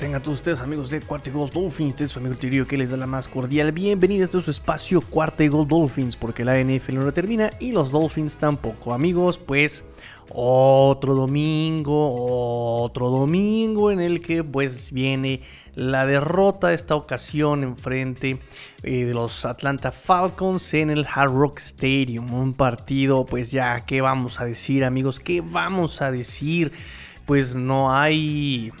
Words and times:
Tengan 0.00 0.22
todos 0.22 0.38
ustedes 0.38 0.62
amigos 0.62 0.88
de 0.88 1.02
Cuarta 1.02 1.28
y 1.28 1.32
Gold 1.34 1.52
Dolphins, 1.52 1.90
este 1.90 2.04
es 2.04 2.10
su 2.10 2.20
amigo 2.20 2.34
Tirio 2.34 2.66
que 2.66 2.78
les 2.78 2.90
da 2.90 2.96
la 2.96 3.06
más 3.06 3.28
cordial 3.28 3.70
bienvenida 3.70 4.22
a 4.22 4.24
este 4.24 4.40
su 4.40 4.50
espacio 4.50 5.02
Cuarta 5.02 5.44
y 5.44 5.48
Gold 5.48 5.68
Dolphins, 5.68 6.16
porque 6.16 6.42
la 6.42 6.58
NFL 6.58 6.94
no 6.94 7.12
termina 7.12 7.50
y 7.60 7.72
los 7.72 7.92
Dolphins 7.92 8.38
tampoco. 8.38 8.94
Amigos, 8.94 9.36
pues 9.36 9.84
otro 10.30 11.14
domingo, 11.14 12.80
otro 12.82 13.10
domingo 13.10 13.90
en 13.90 14.00
el 14.00 14.22
que 14.22 14.42
pues 14.42 14.90
viene 14.90 15.42
la 15.74 16.06
derrota 16.06 16.72
esta 16.72 16.94
ocasión 16.94 17.62
en 17.62 17.76
frente 17.76 18.40
eh, 18.82 19.04
de 19.04 19.12
los 19.12 19.44
Atlanta 19.44 19.92
Falcons 19.92 20.72
en 20.72 20.88
el 20.88 21.06
Hard 21.14 21.30
Rock 21.30 21.58
Stadium. 21.58 22.32
Un 22.32 22.54
partido, 22.54 23.26
pues 23.26 23.52
ya, 23.52 23.84
¿qué 23.84 24.00
vamos 24.00 24.40
a 24.40 24.46
decir 24.46 24.82
amigos? 24.82 25.20
¿Qué 25.20 25.42
vamos 25.42 26.00
a 26.00 26.10
decir? 26.10 26.72
Pues 27.26 27.54
no 27.54 27.94
hay 27.94 28.72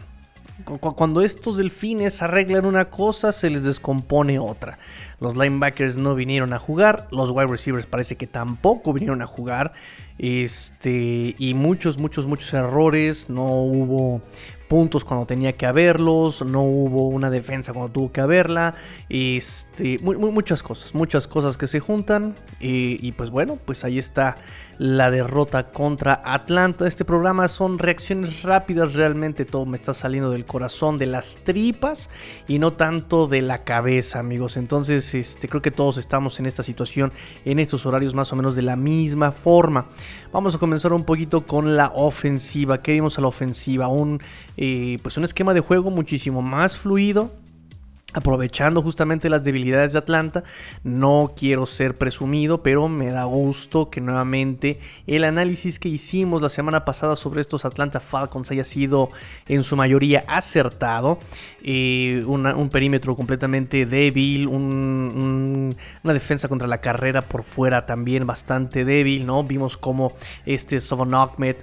cuando 0.64 1.22
estos 1.22 1.56
delfines 1.56 2.22
arreglan 2.22 2.64
una 2.64 2.86
cosa, 2.86 3.32
se 3.32 3.50
les 3.50 3.64
descompone 3.64 4.38
otra. 4.38 4.78
Los 5.20 5.36
linebackers 5.36 5.96
no 5.96 6.14
vinieron 6.14 6.52
a 6.52 6.58
jugar, 6.58 7.08
los 7.10 7.30
wide 7.30 7.46
receivers 7.46 7.86
parece 7.86 8.16
que 8.16 8.26
tampoco 8.26 8.92
vinieron 8.92 9.22
a 9.22 9.26
jugar. 9.26 9.72
Este, 10.18 11.34
y 11.38 11.54
muchos, 11.54 11.98
muchos, 11.98 12.26
muchos 12.26 12.52
errores. 12.52 13.30
No 13.30 13.44
hubo 13.44 14.20
puntos 14.70 15.02
cuando 15.02 15.26
tenía 15.26 15.54
que 15.54 15.66
haberlos, 15.66 16.44
no 16.44 16.62
hubo 16.62 17.08
una 17.08 17.28
defensa 17.28 17.72
cuando 17.72 17.90
tuvo 17.90 18.12
que 18.12 18.20
haberla, 18.20 18.76
este, 19.08 19.98
muchas 19.98 20.62
cosas, 20.62 20.94
muchas 20.94 21.26
cosas 21.26 21.58
que 21.58 21.66
se 21.66 21.80
juntan 21.80 22.36
y, 22.60 23.10
pues 23.12 23.30
bueno, 23.30 23.58
pues 23.64 23.82
ahí 23.82 23.98
está 23.98 24.36
la 24.78 25.10
derrota 25.10 25.72
contra 25.72 26.22
Atlanta. 26.24 26.86
Este 26.86 27.04
programa 27.04 27.48
son 27.48 27.80
reacciones 27.80 28.44
rápidas, 28.44 28.94
realmente 28.94 29.44
todo 29.44 29.66
me 29.66 29.76
está 29.76 29.92
saliendo 29.92 30.30
del 30.30 30.46
corazón, 30.46 30.98
de 30.98 31.06
las 31.06 31.40
tripas 31.42 32.08
y 32.46 32.60
no 32.60 32.72
tanto 32.72 33.26
de 33.26 33.42
la 33.42 33.64
cabeza, 33.64 34.20
amigos. 34.20 34.56
Entonces, 34.56 35.12
este, 35.14 35.48
creo 35.48 35.60
que 35.62 35.72
todos 35.72 35.98
estamos 35.98 36.38
en 36.38 36.46
esta 36.46 36.62
situación, 36.62 37.12
en 37.44 37.58
estos 37.58 37.86
horarios 37.86 38.14
más 38.14 38.32
o 38.32 38.36
menos 38.36 38.54
de 38.54 38.62
la 38.62 38.76
misma 38.76 39.32
forma. 39.32 39.88
Vamos 40.32 40.54
a 40.54 40.58
comenzar 40.58 40.92
un 40.92 41.04
poquito 41.04 41.44
con 41.44 41.76
la 41.76 41.90
ofensiva. 41.92 42.82
¿Qué 42.82 42.92
vimos 42.92 43.18
a 43.18 43.20
la 43.20 43.26
ofensiva? 43.26 43.88
Un, 43.88 44.20
eh, 44.56 44.98
pues 45.02 45.16
un 45.16 45.24
esquema 45.24 45.54
de 45.54 45.60
juego 45.60 45.90
muchísimo 45.90 46.40
más 46.40 46.76
fluido 46.76 47.32
aprovechando 48.12 48.82
justamente 48.82 49.28
las 49.28 49.44
debilidades 49.44 49.92
de 49.92 49.98
Atlanta. 49.98 50.44
No 50.82 51.32
quiero 51.36 51.66
ser 51.66 51.94
presumido, 51.94 52.62
pero 52.62 52.88
me 52.88 53.06
da 53.06 53.24
gusto 53.24 53.90
que 53.90 54.00
nuevamente 54.00 54.80
el 55.06 55.24
análisis 55.24 55.78
que 55.78 55.88
hicimos 55.88 56.42
la 56.42 56.48
semana 56.48 56.84
pasada 56.84 57.16
sobre 57.16 57.40
estos 57.40 57.64
Atlanta 57.64 58.00
Falcons 58.00 58.50
haya 58.50 58.64
sido 58.64 59.10
en 59.48 59.62
su 59.62 59.76
mayoría 59.76 60.24
acertado. 60.26 61.18
Eh, 61.62 62.24
un 62.26 62.70
perímetro 62.70 63.14
completamente 63.14 63.86
débil, 63.86 64.46
una 64.46 66.12
defensa 66.12 66.48
contra 66.48 66.66
la 66.66 66.80
carrera 66.80 67.22
por 67.22 67.42
fuera 67.42 67.86
también 67.86 68.26
bastante 68.26 68.84
débil, 68.84 69.26
¿no? 69.26 69.44
Vimos 69.44 69.76
cómo 69.76 70.14
este 70.46 70.80
Sovon 70.80 71.10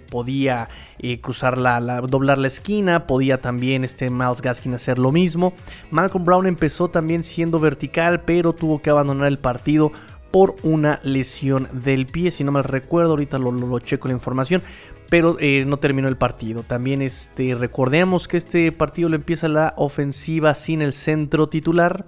podía 0.09 0.69
eh, 0.99 1.19
cruzar 1.21 1.57
la, 1.57 1.79
doblar 2.01 2.37
la 2.37 2.47
esquina, 2.47 3.07
podía 3.07 3.39
también 3.41 3.83
este 3.83 4.09
Miles 4.09 4.41
Gaskin 4.41 4.73
hacer 4.73 4.99
lo 4.99 5.11
mismo. 5.11 5.53
Malcolm 5.91 6.25
Brown 6.25 6.47
empezó 6.47 6.89
también 6.89 7.23
siendo 7.23 7.59
vertical, 7.59 8.21
pero 8.21 8.53
tuvo 8.53 8.81
que 8.81 8.89
abandonar 8.89 9.27
el 9.27 9.39
partido 9.39 9.91
por 10.31 10.55
una 10.63 10.99
lesión 11.03 11.67
del 11.71 12.05
pie, 12.05 12.31
si 12.31 12.43
no 12.43 12.51
me 12.51 12.61
recuerdo, 12.61 13.11
ahorita 13.11 13.39
lo, 13.39 13.79
checo 13.79 14.07
la 14.07 14.13
información, 14.13 14.61
pero 15.09 15.37
eh, 15.39 15.63
no 15.65 15.77
terminó 15.77 16.07
el 16.07 16.17
partido. 16.17 16.63
También 16.63 17.01
este, 17.01 17.55
recordemos 17.55 18.27
que 18.27 18.37
este 18.37 18.71
partido 18.71 19.09
lo 19.09 19.15
empieza 19.15 19.47
la 19.47 19.73
ofensiva 19.77 20.53
sin 20.53 20.81
el 20.81 20.93
centro 20.93 21.47
titular, 21.47 22.05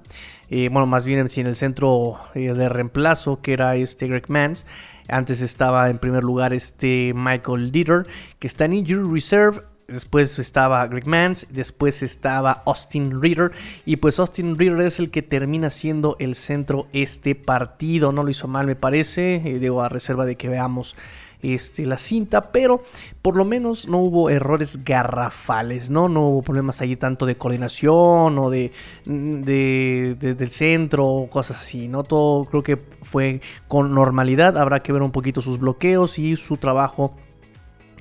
eh, 0.49 0.69
bueno, 0.71 0.87
más 0.87 1.05
bien 1.05 1.29
sin 1.29 1.47
el 1.47 1.55
centro 1.55 2.19
eh, 2.33 2.53
de 2.53 2.69
reemplazo, 2.69 3.41
que 3.41 3.53
era 3.53 3.75
este 3.75 4.07
Greg 4.07 4.29
Mans. 4.29 4.65
Antes 5.09 5.41
estaba 5.41 5.89
en 5.89 5.97
primer 5.97 6.23
lugar 6.23 6.53
este 6.53 7.13
Michael 7.15 7.71
Dieter, 7.71 8.07
que 8.39 8.47
está 8.47 8.65
en 8.65 8.73
Injury 8.73 9.11
Reserve 9.11 9.61
después 9.89 10.37
estaba 10.39 10.85
Greg 10.87 11.07
Mans, 11.07 11.47
después 11.49 12.03
estaba 12.03 12.63
Austin 12.65 13.21
Reader 13.21 13.51
y 13.85 13.97
pues 13.97 14.19
Austin 14.19 14.57
Reader 14.57 14.81
es 14.81 14.99
el 14.99 15.09
que 15.09 15.21
termina 15.21 15.69
siendo 15.69 16.15
el 16.19 16.35
centro 16.35 16.87
este 16.93 17.35
partido, 17.35 18.11
no 18.11 18.23
lo 18.23 18.29
hizo 18.29 18.47
mal 18.47 18.67
me 18.67 18.75
parece, 18.75 19.35
eh, 19.35 19.59
digo 19.59 19.81
a 19.81 19.89
reserva 19.89 20.25
de 20.25 20.35
que 20.35 20.49
veamos 20.49 20.95
este, 21.41 21.85
la 21.85 21.97
cinta, 21.97 22.51
pero 22.51 22.83
por 23.21 23.35
lo 23.35 23.45
menos 23.45 23.87
no 23.87 23.99
hubo 23.99 24.29
errores 24.29 24.83
garrafales, 24.83 25.89
¿no? 25.89 26.09
No 26.09 26.27
hubo 26.27 26.41
problemas 26.41 26.81
ahí 26.81 26.95
tanto 26.95 27.25
de 27.25 27.37
coordinación 27.37 28.37
o 28.37 28.49
de, 28.49 28.71
del 29.05 30.51
centro 30.51 31.05
o 31.05 31.29
cosas 31.29 31.61
así, 31.61 31.87
¿no? 31.87 32.03
Todo 32.03 32.45
creo 32.45 32.63
que 32.63 32.77
fue 33.01 33.41
con 33.67 33.93
normalidad, 33.93 34.57
habrá 34.57 34.81
que 34.81 34.91
ver 34.91 35.01
un 35.01 35.11
poquito 35.11 35.41
sus 35.41 35.59
bloqueos 35.59 36.19
y 36.19 36.35
su 36.35 36.57
trabajo 36.57 37.15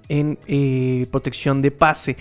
en 0.08 0.38
eh, 0.46 1.06
protección 1.10 1.62
de 1.62 1.70
pase. 1.70 2.16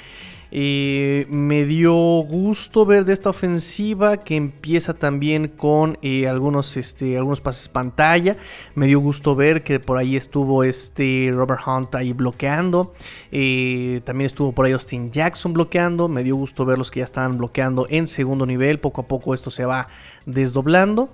Eh, 0.51 1.25
me 1.29 1.65
dio 1.65 1.93
gusto 1.93 2.85
ver 2.85 3.05
de 3.05 3.13
esta 3.13 3.29
ofensiva 3.29 4.17
que 4.17 4.35
empieza 4.35 4.93
también 4.93 5.47
con 5.47 5.97
eh, 6.01 6.27
algunos, 6.27 6.77
este, 6.77 7.17
algunos 7.17 7.41
pases 7.41 7.69
pantalla. 7.69 8.37
Me 8.75 8.87
dio 8.87 8.99
gusto 8.99 9.35
ver 9.35 9.63
que 9.63 9.79
por 9.79 9.97
ahí 9.97 10.15
estuvo 10.15 10.63
este 10.63 11.29
Robert 11.33 11.61
Hunt 11.65 11.95
ahí 11.95 12.13
bloqueando. 12.13 12.93
también 13.29 14.25
estuvo 14.25 14.51
por 14.51 14.65
ahí 14.65 14.71
Austin 14.71 15.11
Jackson 15.11 15.53
bloqueando. 15.53 16.07
Me 16.07 16.23
dio 16.23 16.35
gusto 16.35 16.65
ver 16.65 16.77
los 16.77 16.91
que 16.91 16.99
ya 16.99 17.05
estaban 17.05 17.37
bloqueando 17.37 17.87
en 17.89 18.07
segundo 18.07 18.45
nivel. 18.45 18.79
Poco 18.79 19.01
a 19.01 19.07
poco 19.07 19.33
esto 19.33 19.51
se 19.51 19.65
va 19.65 19.87
desdoblando. 20.25 21.09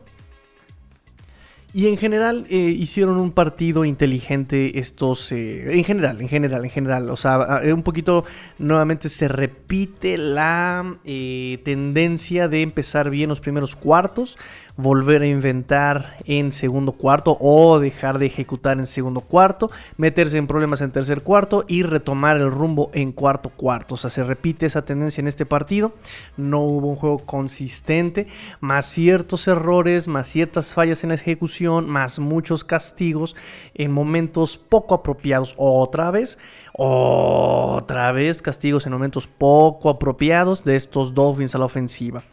Y 1.76 1.88
en 1.88 1.98
general 1.98 2.46
eh, 2.52 2.56
hicieron 2.56 3.18
un 3.18 3.32
partido 3.32 3.84
inteligente 3.84 4.78
estos, 4.78 5.32
eh, 5.32 5.76
en 5.76 5.84
general, 5.84 6.22
en 6.22 6.30
general, 6.30 6.64
en 6.64 6.70
general. 6.70 7.10
O 7.10 7.16
sea, 7.16 7.62
un 7.74 7.82
poquito 7.82 8.26
nuevamente 8.60 9.10
se 9.10 9.28
repite 9.28 10.20
la 10.20 10.98
eh, 11.04 11.60
tendencia 11.66 12.48
de 12.48 12.62
empezar 12.62 13.10
bien 13.10 13.30
los 13.30 13.40
primeros 13.40 13.76
cuartos, 13.76 14.38
volver 14.76 15.22
a 15.22 15.28
inventar 15.28 16.18
en 16.26 16.52
segundo 16.52 16.94
cuarto 16.94 17.38
o 17.40 17.80
dejar 17.80 18.18
de 18.18 18.26
ejecutar 18.26 18.80
en 18.80 18.88
segundo 18.88 19.22
cuarto, 19.22 19.70
meterse 19.98 20.38
en 20.38 20.48
problemas 20.48 20.82
en 20.82 20.92
tercer 20.92 21.22
cuarto 21.22 21.64
y 21.68 21.84
retomar 21.84 22.38
el 22.38 22.50
rumbo 22.50 22.90
en 22.94 23.12
cuarto 23.12 23.50
cuarto. 23.50 23.96
O 23.96 23.98
sea, 23.98 24.10
se 24.10 24.24
repite 24.24 24.66
esa 24.66 24.84
tendencia 24.84 25.22
en 25.22 25.28
este 25.28 25.46
partido. 25.46 25.94
No 26.38 26.62
hubo 26.62 26.88
un 26.88 26.96
juego 26.96 27.20
consistente, 27.20 28.28
más 28.60 28.86
ciertos 28.86 29.48
errores, 29.48 30.08
más 30.08 30.28
ciertas 30.28 30.74
fallas 30.74 31.04
en 31.04 31.10
la 31.10 31.16
ejecución, 31.16 31.88
más 31.88 32.20
muchos 32.20 32.64
castigos 32.64 33.36
en 33.76 33.92
momentos 33.92 34.58
poco 34.58 34.96
apropiados. 34.96 35.54
Otra 35.58 36.10
vez, 36.10 36.40
otra 36.74 38.12
vez 38.12 38.42
castigos 38.42 38.88
en 38.88 38.94
momentos 38.94 39.28
poco 39.28 39.90
apropiados 39.90 40.64
de 40.64 40.76
estos 40.76 41.14
Dolphins 41.14 41.54
a 41.54 41.60
la 41.60 41.66
ofensiva. 41.66 42.24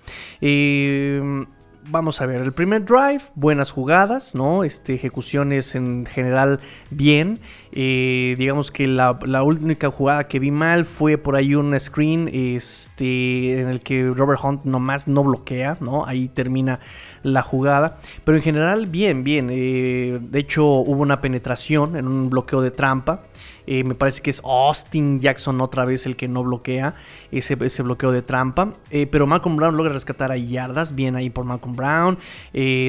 Eh, 0.41 1.45
vamos 1.91 2.21
a 2.21 2.27
ver, 2.27 2.41
el 2.41 2.53
primer 2.53 2.85
drive, 2.85 3.23
buenas 3.35 3.71
jugadas, 3.71 4.35
¿no? 4.35 4.65
Este, 4.65 4.95
ejecuciones 4.95 5.75
en 5.75 6.07
general 6.07 6.61
bien. 6.91 7.41
Eh, 7.73 8.35
digamos 8.37 8.73
que 8.73 8.87
la, 8.87 9.13
única 9.43 9.91
jugada 9.91 10.27
que 10.27 10.41
vi 10.41 10.51
mal 10.51 10.85
fue 10.85 11.19
por 11.19 11.37
ahí 11.37 11.55
un 11.55 11.79
screen 11.79 12.29
este, 12.33 13.61
en 13.61 13.69
el 13.69 13.81
que 13.81 14.13
Robert 14.15 14.41
Hunt 14.43 14.65
nomás 14.65 15.07
no 15.07 15.23
bloquea, 15.23 15.77
¿no? 15.81 16.05
Ahí 16.05 16.29
termina 16.29 16.81
la 17.23 17.43
jugada. 17.43 17.99
Pero 18.25 18.37
en 18.37 18.43
general, 18.43 18.87
bien, 18.87 19.23
bien. 19.23 19.49
Eh, 19.51 20.19
de 20.21 20.39
hecho, 20.39 20.65
hubo 20.67 21.03
una 21.03 21.21
penetración 21.21 21.97
en 21.97 22.07
un 22.07 22.31
bloqueo 22.31 22.61
de 22.61 22.71
trampa. 22.71 23.23
Eh, 23.67 23.85
me 23.85 23.95
parece 23.95 24.21
que 24.21 24.31
es 24.31 24.43
Austin 24.45 25.21
Jackson 25.21 25.61
otra 25.61 25.85
vez 25.85 26.05
el 26.07 26.17
que 26.17 26.27
no 26.27 26.43
bloquea 26.43 26.97
ese, 27.31 27.57
ese 27.61 27.83
bloqueo 27.83 28.11
de 28.11 28.23
trampa. 28.23 28.73
pero 29.13 29.27
Malcolm 29.29 29.55
Brown 29.55 29.77
logra 29.77 29.93
rescatar 29.93 30.33
a 30.33 30.37
yardas. 30.37 30.95
Bien 30.95 31.15
ahí 31.15 31.31
por 31.31 31.45
Malcolm 31.45 31.77
Brown. 31.77 32.19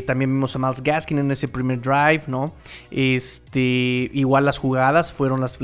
también 0.07 0.31
vimos 0.31 0.55
a 0.55 0.59
Miles 0.59 0.81
Gaskin 0.81 1.19
en 1.19 1.29
ese 1.29 1.47
primer 1.47 1.81
drive, 1.81 2.23
¿no? 2.27 2.53
Este, 2.89 4.09
igual 4.13 4.45
las 4.45 4.57
jugadas 4.57 4.70
jugadas 4.71 5.11
fueron 5.11 5.41
las, 5.41 5.59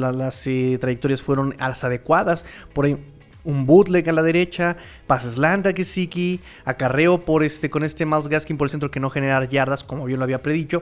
eh, 0.48 0.78
trayectorias 0.82 1.22
fueron 1.22 1.56
las 1.58 1.84
adecuadas. 1.84 2.46
Por 2.74 2.86
ahí 2.86 2.98
un 3.46 3.66
bootleg 3.66 4.10
a 4.10 4.12
la 4.12 4.22
derecha, 4.22 4.76
pases 5.08 5.38
land 5.38 5.66
a 5.68 5.74
Kisiki, 5.74 6.42
acarreo 6.66 7.22
por 7.22 7.46
este, 7.46 7.70
con 7.70 7.84
este 7.84 8.06
Miles 8.06 8.28
Gaskin 8.28 8.58
por 8.58 8.66
el 8.66 8.72
centro 8.72 8.92
que 8.92 9.00
no 9.00 9.10
generar 9.10 9.48
yardas, 9.48 9.86
como 9.86 10.04
bien 10.04 10.20
lo 10.20 10.26
había 10.26 10.44
predicho. 10.44 10.82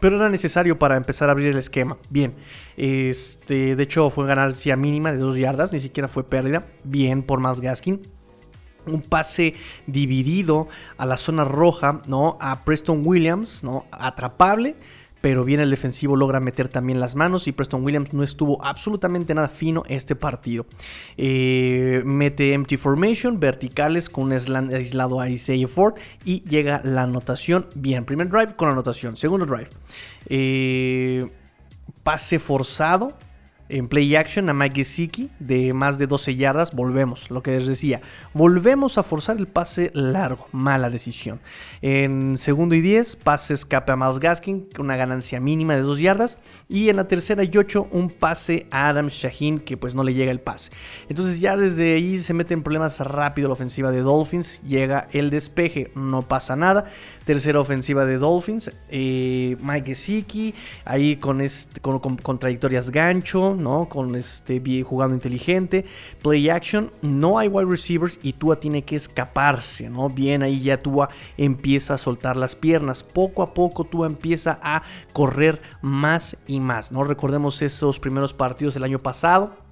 Pero 0.00 0.16
era 0.16 0.30
necesario 0.30 0.78
para 0.78 0.96
empezar 0.96 1.28
a 1.28 1.32
abrir 1.32 1.48
el 1.48 1.58
esquema. 1.58 1.98
Bien. 2.08 2.32
Este, 2.76 3.76
de 3.76 3.82
hecho, 3.82 4.08
fue 4.10 4.26
ganancia 4.26 4.76
mínima 4.76 5.12
de 5.12 5.18
dos 5.18 5.36
yardas. 5.36 5.72
Ni 5.72 5.80
siquiera 5.80 6.08
fue 6.08 6.22
pérdida. 6.22 6.64
Bien 6.84 7.22
por 7.22 7.40
Miles 7.40 7.60
Gaskin. 7.60 8.00
Un 8.86 9.02
pase 9.02 9.54
dividido 9.88 10.68
a 10.98 11.04
la 11.04 11.16
zona 11.16 11.44
roja, 11.44 12.00
¿no? 12.06 12.38
A 12.40 12.64
Preston 12.64 13.02
Williams, 13.04 13.64
¿no? 13.64 13.86
Atrapable 13.90 14.76
pero 15.20 15.44
bien 15.44 15.60
el 15.60 15.70
defensivo 15.70 16.16
logra 16.16 16.40
meter 16.40 16.68
también 16.68 17.00
las 17.00 17.14
manos 17.14 17.48
y 17.48 17.52
Preston 17.52 17.84
Williams 17.84 18.12
no 18.12 18.22
estuvo 18.22 18.64
absolutamente 18.64 19.34
nada 19.34 19.48
fino 19.48 19.82
este 19.88 20.14
partido. 20.14 20.66
Eh, 21.16 22.02
mete 22.04 22.52
empty 22.52 22.76
formation, 22.76 23.40
verticales 23.40 24.08
con 24.08 24.24
un 24.24 24.32
aislado 24.32 25.20
a 25.20 25.28
Isaiah 25.28 25.68
Ford 25.68 25.94
y 26.24 26.42
llega 26.42 26.80
la 26.84 27.02
anotación. 27.02 27.66
Bien, 27.74 28.04
primer 28.04 28.28
drive 28.28 28.56
con 28.56 28.68
anotación, 28.68 29.16
segundo 29.16 29.46
drive. 29.46 29.68
Eh, 30.26 31.28
pase 32.02 32.38
forzado 32.38 33.14
en 33.68 33.88
play 33.88 34.16
action 34.16 34.48
a 34.48 34.54
Mike 34.54 34.76
Gesicki 34.76 35.30
de 35.38 35.72
más 35.72 35.98
de 35.98 36.06
12 36.06 36.36
yardas. 36.36 36.72
Volvemos, 36.72 37.30
lo 37.30 37.42
que 37.42 37.52
les 37.58 37.66
decía. 37.66 38.00
Volvemos 38.34 38.98
a 38.98 39.02
forzar 39.02 39.36
el 39.36 39.46
pase 39.46 39.90
largo. 39.94 40.46
Mala 40.52 40.90
decisión. 40.90 41.40
En 41.82 42.38
segundo 42.38 42.74
y 42.74 42.80
10, 42.80 43.16
pase 43.16 43.54
escape 43.54 43.92
a 43.92 43.96
Miles 43.96 44.18
Gaskin, 44.18 44.68
una 44.78 44.96
ganancia 44.96 45.40
mínima 45.40 45.74
de 45.74 45.82
2 45.82 45.98
yardas. 45.98 46.38
Y 46.68 46.88
en 46.88 46.96
la 46.96 47.08
tercera 47.08 47.44
y 47.44 47.56
8, 47.56 47.88
un 47.90 48.10
pase 48.10 48.66
a 48.70 48.88
Adam 48.88 49.08
Shaheen, 49.08 49.60
que 49.60 49.76
pues 49.76 49.94
no 49.94 50.04
le 50.04 50.14
llega 50.14 50.30
el 50.30 50.40
pase. 50.40 50.70
Entonces 51.08 51.40
ya 51.40 51.56
desde 51.56 51.94
ahí 51.94 52.18
se 52.18 52.34
mete 52.34 52.54
en 52.54 52.62
problemas 52.62 53.00
rápido 53.00 53.48
la 53.48 53.54
ofensiva 53.54 53.90
de 53.90 54.00
Dolphins. 54.00 54.62
Llega 54.62 55.08
el 55.12 55.30
despeje, 55.30 55.90
no 55.94 56.22
pasa 56.22 56.56
nada. 56.56 56.86
Tercera 57.24 57.60
ofensiva 57.60 58.04
de 58.04 58.18
Dolphins. 58.18 58.72
Eh, 58.88 59.56
Mike 59.60 59.88
Gesicki, 59.88 60.54
ahí 60.84 61.16
con, 61.16 61.40
este, 61.40 61.80
con, 61.80 61.98
con 61.98 62.38
trayectorias 62.38 62.90
gancho. 62.90 63.57
¿No? 63.58 63.88
Con 63.88 64.14
este 64.14 64.62
jugando 64.82 65.14
inteligente, 65.14 65.84
play 66.22 66.48
action, 66.48 66.90
no 67.02 67.38
hay 67.38 67.48
wide 67.48 67.70
receivers 67.70 68.18
y 68.22 68.32
Tua 68.32 68.60
tiene 68.60 68.82
que 68.82 68.96
escaparse, 68.96 69.90
¿no? 69.90 70.08
Bien, 70.08 70.42
ahí 70.42 70.60
ya 70.60 70.80
Tua 70.80 71.08
empieza 71.36 71.94
a 71.94 71.98
soltar 71.98 72.36
las 72.36 72.56
piernas, 72.56 73.02
poco 73.02 73.42
a 73.42 73.54
poco 73.54 73.84
Tua 73.84 74.06
empieza 74.06 74.58
a 74.62 74.82
correr 75.12 75.60
más 75.82 76.36
y 76.46 76.60
más, 76.60 76.92
¿no? 76.92 77.04
Recordemos 77.04 77.62
esos 77.62 77.98
primeros 77.98 78.34
partidos 78.34 78.74
del 78.74 78.84
año 78.84 79.00
pasado 79.00 79.67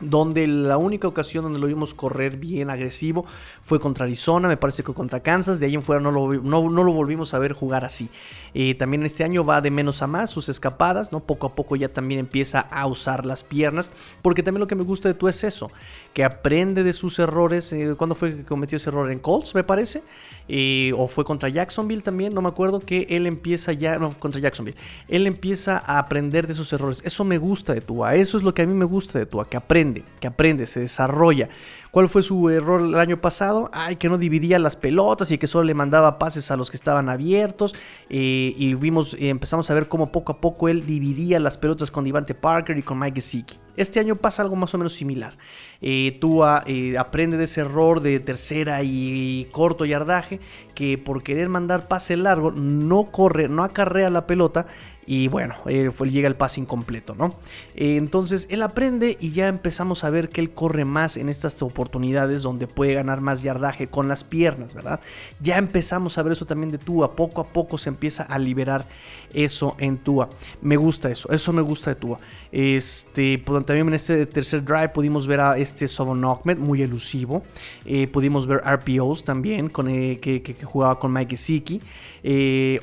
donde 0.00 0.46
la 0.46 0.76
única 0.76 1.08
ocasión 1.08 1.44
donde 1.44 1.58
lo 1.58 1.66
vimos 1.66 1.94
correr 1.94 2.36
bien 2.36 2.70
agresivo 2.70 3.26
fue 3.62 3.80
contra 3.80 4.04
Arizona, 4.04 4.48
me 4.48 4.56
parece 4.56 4.82
que 4.82 4.92
contra 4.92 5.20
Kansas, 5.20 5.60
de 5.60 5.66
ahí 5.66 5.74
en 5.74 5.82
fuera 5.82 6.00
no 6.00 6.10
lo, 6.10 6.32
no, 6.34 6.68
lo 6.68 6.92
volvimos 6.92 7.34
a 7.34 7.38
ver 7.38 7.52
jugar 7.52 7.84
así. 7.84 8.08
Eh, 8.54 8.74
también 8.74 9.04
este 9.04 9.24
año 9.24 9.44
va 9.44 9.60
de 9.60 9.70
menos 9.70 10.02
a 10.02 10.06
más 10.06 10.30
sus 10.30 10.48
escapadas, 10.48 11.12
¿no? 11.12 11.20
Poco 11.20 11.48
a 11.48 11.54
poco 11.54 11.76
ya 11.76 11.88
también 11.88 12.20
empieza 12.20 12.60
a 12.60 12.86
usar 12.86 13.26
las 13.26 13.44
piernas, 13.44 13.90
porque 14.22 14.42
también 14.42 14.60
lo 14.60 14.66
que 14.66 14.74
me 14.74 14.84
gusta 14.84 15.08
de 15.08 15.14
tú 15.14 15.28
es 15.28 15.44
eso, 15.44 15.70
que 16.14 16.24
aprende 16.24 16.84
de 16.84 16.92
sus 16.92 17.18
errores. 17.18 17.72
Eh, 17.72 17.94
¿Cuándo 17.96 18.14
fue 18.14 18.34
que 18.34 18.44
cometió 18.44 18.76
ese 18.76 18.90
error? 18.90 19.10
En 19.10 19.18
Colts, 19.18 19.54
me 19.54 19.64
parece. 19.64 20.02
Eh, 20.48 20.92
o 20.96 21.08
fue 21.08 21.24
contra 21.24 21.50
Jacksonville 21.50 22.02
también, 22.02 22.32
no 22.32 22.40
me 22.40 22.48
acuerdo, 22.48 22.80
que 22.80 23.06
él 23.10 23.26
empieza 23.26 23.74
ya, 23.74 23.98
no, 23.98 24.18
contra 24.18 24.40
Jacksonville, 24.40 24.78
él 25.06 25.26
empieza 25.26 25.82
a 25.84 25.98
aprender 25.98 26.46
de 26.46 26.54
sus 26.54 26.72
errores. 26.72 27.02
Eso 27.04 27.22
me 27.24 27.36
gusta 27.36 27.74
de 27.74 27.82
Tua, 27.82 28.14
eso 28.14 28.38
es 28.38 28.42
lo 28.42 28.54
que 28.54 28.62
a 28.62 28.66
mí 28.66 28.72
me 28.72 28.86
gusta 28.86 29.18
de 29.18 29.26
Tua, 29.26 29.48
que 29.48 29.58
aprende, 29.58 29.87
que 29.94 30.26
aprende, 30.26 30.66
se 30.66 30.80
desarrolla. 30.80 31.48
¿Cuál 31.90 32.08
fue 32.08 32.22
su 32.22 32.50
error 32.50 32.82
el 32.82 32.94
año 32.96 33.20
pasado? 33.20 33.70
Ay, 33.72 33.96
que 33.96 34.08
no 34.08 34.18
dividía 34.18 34.58
las 34.58 34.76
pelotas 34.76 35.30
y 35.30 35.38
que 35.38 35.46
solo 35.46 35.64
le 35.64 35.74
mandaba 35.74 36.18
pases 36.18 36.50
a 36.50 36.56
los 36.56 36.70
que 36.70 36.76
estaban 36.76 37.08
abiertos. 37.08 37.74
Eh, 38.10 38.54
y 38.56 38.74
vimos, 38.74 39.14
eh, 39.14 39.30
empezamos 39.30 39.70
a 39.70 39.74
ver 39.74 39.88
cómo 39.88 40.12
poco 40.12 40.32
a 40.32 40.40
poco 40.40 40.68
él 40.68 40.84
dividía 40.84 41.40
las 41.40 41.56
pelotas 41.56 41.90
con 41.90 42.04
Devante 42.04 42.34
Parker 42.34 42.76
y 42.76 42.82
con 42.82 42.98
Mike 42.98 43.16
Gesicki. 43.16 43.56
Este 43.76 44.00
año 44.00 44.16
pasa 44.16 44.42
algo 44.42 44.56
más 44.56 44.74
o 44.74 44.78
menos 44.78 44.92
similar. 44.92 45.38
Eh, 45.80 46.18
Tua 46.20 46.64
aprende 46.98 47.36
de 47.36 47.44
ese 47.44 47.60
error 47.62 48.00
de 48.00 48.20
tercera 48.20 48.82
y 48.82 49.48
corto 49.52 49.84
yardaje 49.84 50.40
que 50.74 50.98
por 50.98 51.22
querer 51.22 51.48
mandar 51.48 51.88
pase 51.88 52.16
largo 52.16 52.50
no 52.50 53.10
corre, 53.10 53.48
no 53.48 53.62
acarrea 53.62 54.10
la 54.10 54.26
pelota 54.26 54.66
y 55.10 55.26
bueno, 55.28 55.54
eh, 55.64 55.90
llega 56.10 56.28
el 56.28 56.36
pase 56.36 56.60
incompleto, 56.60 57.14
¿no? 57.14 57.34
Eh, 57.74 57.96
entonces 57.96 58.46
él 58.50 58.62
aprende 58.62 59.16
y 59.18 59.32
ya 59.32 59.48
empezamos 59.48 60.04
a 60.04 60.10
ver 60.10 60.28
que 60.28 60.42
él 60.42 60.50
corre 60.50 60.84
más 60.84 61.16
en 61.16 61.30
estas 61.30 61.62
oportunidades 61.62 62.42
donde 62.42 62.66
puede 62.66 62.92
ganar 62.92 63.22
más 63.22 63.42
yardaje 63.42 63.88
con 63.88 64.06
las 64.06 64.22
piernas, 64.22 64.74
¿verdad? 64.74 65.00
Ya 65.40 65.56
empezamos 65.56 66.18
a 66.18 66.22
ver 66.22 66.34
eso 66.34 66.44
también 66.44 66.70
de 66.70 66.76
Tua. 66.76 67.16
Poco 67.16 67.40
a 67.40 67.46
poco 67.54 67.78
se 67.78 67.88
empieza 67.88 68.22
a 68.22 68.38
liberar 68.38 68.86
eso 69.32 69.76
en 69.78 69.98
Tua. 69.98 70.28
Me 70.62 70.76
gusta 70.76 71.10
eso, 71.10 71.30
eso 71.30 71.52
me 71.52 71.62
gusta 71.62 71.90
de 71.90 71.96
Tua. 71.96 72.18
Este, 72.50 73.38
pues, 73.38 73.66
también 73.66 73.88
en 73.88 73.94
este 73.94 74.24
tercer 74.26 74.64
drive 74.64 74.88
pudimos 74.90 75.26
ver 75.26 75.40
a 75.40 75.58
este 75.58 75.86
Sobon 75.88 76.24
Ahmed, 76.24 76.58
muy 76.58 76.82
elusivo. 76.82 77.42
Eh, 77.84 78.06
pudimos 78.06 78.46
ver 78.46 78.62
RPOs 78.64 79.24
también, 79.24 79.68
con, 79.68 79.86
que, 79.86 80.56
jugaba 80.64 80.98
con 80.98 81.12
Mike 81.12 81.36
Gesicki. 81.36 81.80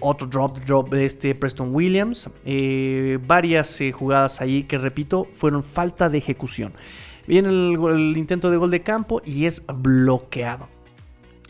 otro 0.02 0.28
drop, 0.28 0.60
drop 0.60 0.90
de 0.90 1.06
este 1.06 1.36
Preston 1.36 1.74
Williams. 1.74 2.30
Eh, 2.46 3.20
varias 3.26 3.82
eh, 3.82 3.92
jugadas 3.92 4.42
ahí 4.42 4.64
que 4.64 4.78
repito 4.78 5.28
fueron 5.34 5.64
falta 5.64 6.10
de 6.10 6.18
ejecución. 6.18 6.74
Viene 7.28 7.50
el, 7.50 8.16
intento 8.18 8.52
de 8.52 8.58
gol 8.58 8.72
de 8.72 8.82
campo 8.82 9.22
y 9.26 9.46
es 9.46 9.64
bloqueado. 9.68 10.68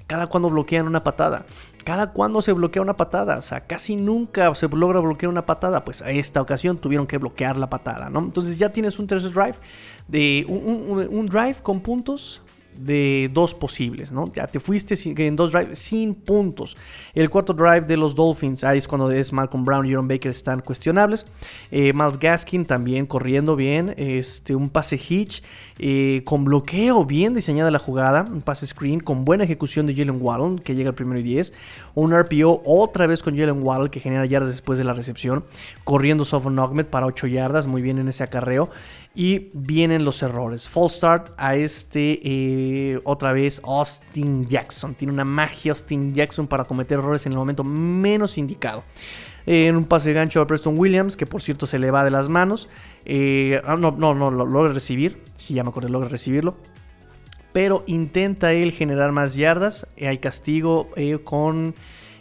Cada 0.08 0.28
cuando 0.28 0.50
bloquean 0.50 0.88
una 0.88 1.04
patada. 1.04 1.46
Cada 1.86 2.12
cuando 2.12 2.42
se 2.42 2.52
bloquea 2.52 2.82
una 2.82 2.98
patada. 2.98 3.38
O 3.38 3.42
sea, 3.42 3.62
casi 3.62 3.96
nunca 3.96 4.54
se 4.56 4.68
logra 4.68 5.00
bloquear 5.00 5.30
una 5.30 5.46
patada. 5.46 5.86
Pues 5.86 6.02
a 6.02 6.10
esta 6.10 6.42
ocasión 6.42 6.78
tuvieron 6.78 7.08
que 7.08 7.18
bloquear 7.18 7.56
la 7.56 7.70
patada, 7.70 8.10
¿no? 8.10 8.20
Entonces 8.20 8.58
ya 8.58 8.74
tienes 8.74 9.00
un 9.00 9.08
tercer 9.08 9.32
drive. 9.32 9.56
De 10.10 10.46
un 10.50 11.28
drive 11.28 11.56
con 11.64 11.80
puntos 11.80 12.42
de 12.78 13.30
dos 13.34 13.54
posibles, 13.54 14.12
¿no? 14.12 14.32
Ya 14.34 14.48
te 14.48 14.60
fuiste 14.60 14.96
en 15.06 15.36
dos 15.36 15.52
drives 15.52 15.80
sin 15.80 16.14
puntos. 16.14 16.76
El 17.14 17.30
cuarto 17.30 17.54
drive 17.54 17.82
de 17.82 17.98
los 17.98 18.16
Dolphins, 18.16 18.64
ahí 18.64 18.78
es 18.78 18.88
cuando 18.88 19.12
es 19.12 19.32
Malcolm 19.32 19.66
Brown 19.66 19.86
y 19.86 19.92
Aaron 19.92 20.08
Baker 20.08 20.32
están 20.32 20.60
cuestionables. 20.62 21.26
Eh, 21.72 21.94
Miles 21.94 22.20
Gaskin 22.20 22.66
también 22.66 23.06
corriendo 23.06 23.56
bien, 23.56 23.94
este, 23.98 24.56
un 24.56 24.70
pase 24.70 24.96
hitch 24.96 25.44
eh, 25.78 26.22
con 26.26 26.46
bloqueo 26.46 27.06
bien 27.06 27.34
diseñada 27.34 27.72
la 27.72 27.80
jugada, 27.80 28.26
un 28.30 28.42
pase 28.42 28.66
screen 28.66 29.00
con 29.00 29.26
buena 29.26 29.44
ejecución 29.44 29.88
de 29.88 29.96
Jalen 29.96 30.22
Waddle 30.22 30.62
que 30.62 30.76
llega 30.76 30.90
al 30.90 30.96
primero 30.96 31.20
y 31.20 31.24
10, 31.24 31.54
un 31.96 32.18
RPO 32.18 32.62
otra 32.66 33.08
vez 33.08 33.22
con 33.22 33.38
Jalen 33.38 33.62
Waddle 33.62 33.90
que 33.90 34.00
genera 34.00 34.26
yardas 34.26 34.52
después 34.52 34.78
de 34.78 34.84
la 34.84 34.94
recepción, 34.94 35.46
corriendo 35.84 36.26
Sofon 36.26 36.58
Ahmed 36.60 36.86
para 36.86 37.06
8 37.06 37.28
yardas, 37.28 37.68
muy 37.68 37.82
bien 37.82 37.98
en 37.98 38.08
ese 38.08 38.24
acarreo. 38.24 38.70
Y 39.16 39.50
vienen 39.54 40.04
los 40.04 40.22
errores. 40.22 40.68
False 40.68 40.98
start 40.98 41.32
a 41.38 41.56
este, 41.56 42.20
eh, 42.24 43.00
otra 43.06 43.32
vez, 43.32 43.62
Austin 43.64 44.46
Jackson. 44.46 44.94
Tiene 44.94 45.14
una 45.14 45.24
magia 45.24 45.72
Austin 45.72 46.14
Jackson 46.14 46.48
para 46.48 46.66
cometer 46.66 47.00
errores 47.00 47.26
en 47.26 47.32
el 47.32 47.38
momento 47.38 47.64
menos 47.64 48.38
indicado. 48.38 48.84
en 49.48 49.76
un 49.76 49.86
pase 49.86 50.10
de 50.10 50.16
gancho 50.16 50.42
a 50.42 50.48
Preston 50.48 50.78
Williams, 50.78 51.16
que 51.16 51.28
por 51.28 51.42
cierto 51.42 51.68
se 51.68 51.80
le 51.80 51.92
va 51.92 52.04
de 52.04 52.12
las 52.12 52.30
manos. 52.30 52.68
Eh, 53.06 53.62
ah, 53.64 53.76
no, 53.78 53.92
no, 53.92 54.14
no, 54.16 54.32
lo 54.32 54.46
logra 54.46 54.74
recibir. 54.74 55.22
Si 55.38 55.54
ya 55.54 55.64
me 55.64 55.70
acuerdo, 55.70 55.88
logra 55.90 56.10
recibirlo. 56.10 56.58
Pero 57.54 57.84
intenta 57.88 58.52
él 58.52 58.74
generar 58.74 59.12
más 59.12 59.36
yardas. 59.36 59.88
hay 60.02 60.18
castigo 60.18 60.90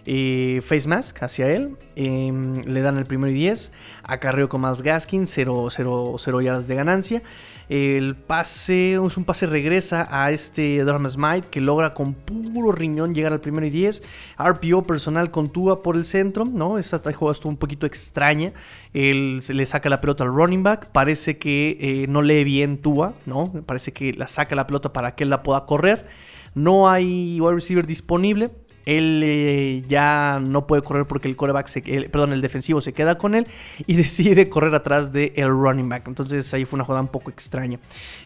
face 0.04 0.86
mask 0.86 1.22
hacia 1.22 1.50
él. 1.50 1.76
Em, 1.96 2.62
le 2.64 2.80
dan 2.80 2.98
el 2.98 3.04
primero 3.04 3.30
y 3.30 3.34
10. 3.34 3.72
Acarreo 4.02 4.48
con 4.48 4.60
más 4.60 4.82
Gaskin, 4.82 5.26
0, 5.26 5.68
0, 5.70 6.16
0 6.18 6.40
yardas 6.40 6.68
de 6.68 6.74
ganancia. 6.74 7.22
El 7.68 8.14
pase 8.14 8.94
es 8.94 9.16
un 9.16 9.24
pase 9.24 9.46
regresa 9.46 10.06
a 10.10 10.30
este 10.30 10.84
Dharma 10.84 11.08
Smite 11.08 11.48
que 11.48 11.62
logra 11.62 11.94
con 11.94 12.12
puro 12.12 12.72
riñón 12.72 13.14
llegar 13.14 13.32
al 13.32 13.40
primero 13.40 13.66
y 13.66 13.70
10. 13.70 14.02
RPO 14.38 14.82
personal 14.82 15.30
con 15.30 15.48
Tua 15.48 15.82
por 15.82 15.96
el 15.96 16.04
centro, 16.04 16.44
¿no? 16.44 16.78
Esa 16.78 17.00
jugada 17.12 17.32
estuvo 17.32 17.50
un 17.50 17.56
poquito 17.56 17.86
extraña. 17.86 18.52
Él 18.92 19.40
le 19.48 19.66
saca 19.66 19.88
la 19.88 20.00
pelota 20.00 20.24
al 20.24 20.30
running 20.30 20.62
back. 20.62 20.90
Parece 20.92 21.38
que 21.38 21.78
eh, 21.80 22.06
no 22.08 22.20
lee 22.20 22.44
bien 22.44 22.78
Tua, 22.78 23.14
¿no? 23.24 23.50
Parece 23.64 23.92
que 23.92 24.12
la 24.12 24.26
saca 24.26 24.54
la 24.54 24.66
pelota 24.66 24.92
para 24.92 25.14
que 25.14 25.24
él 25.24 25.30
la 25.30 25.42
pueda 25.42 25.64
correr. 25.64 26.06
No 26.54 26.88
hay 26.88 27.40
wide 27.40 27.54
receiver 27.54 27.86
disponible. 27.86 28.50
Él 28.86 29.22
eh, 29.24 29.82
ya 29.88 30.40
no 30.46 30.66
puede 30.66 30.82
correr 30.82 31.06
porque 31.06 31.28
el 31.28 31.36
coreback, 31.36 31.66
se, 31.68 31.82
perdón, 31.82 32.32
el 32.32 32.40
defensivo 32.40 32.80
se 32.80 32.92
queda 32.92 33.18
con 33.18 33.34
él 33.34 33.46
y 33.86 33.94
decide 33.96 34.48
correr 34.48 34.74
atrás 34.74 35.12
del 35.12 35.32
el 35.36 35.48
running 35.48 35.88
back. 35.88 36.08
Entonces 36.08 36.52
ahí 36.54 36.64
fue 36.64 36.76
una 36.76 36.84
jugada 36.84 37.02
un 37.02 37.08
poco 37.08 37.30
extraña. 37.30 37.78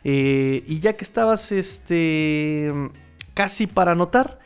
Eh, 0.04 0.64
y 0.66 0.80
ya 0.80 0.94
que 0.94 1.04
estabas 1.04 1.52
este, 1.52 2.72
casi 3.34 3.66
para 3.66 3.92
anotar, 3.92 4.38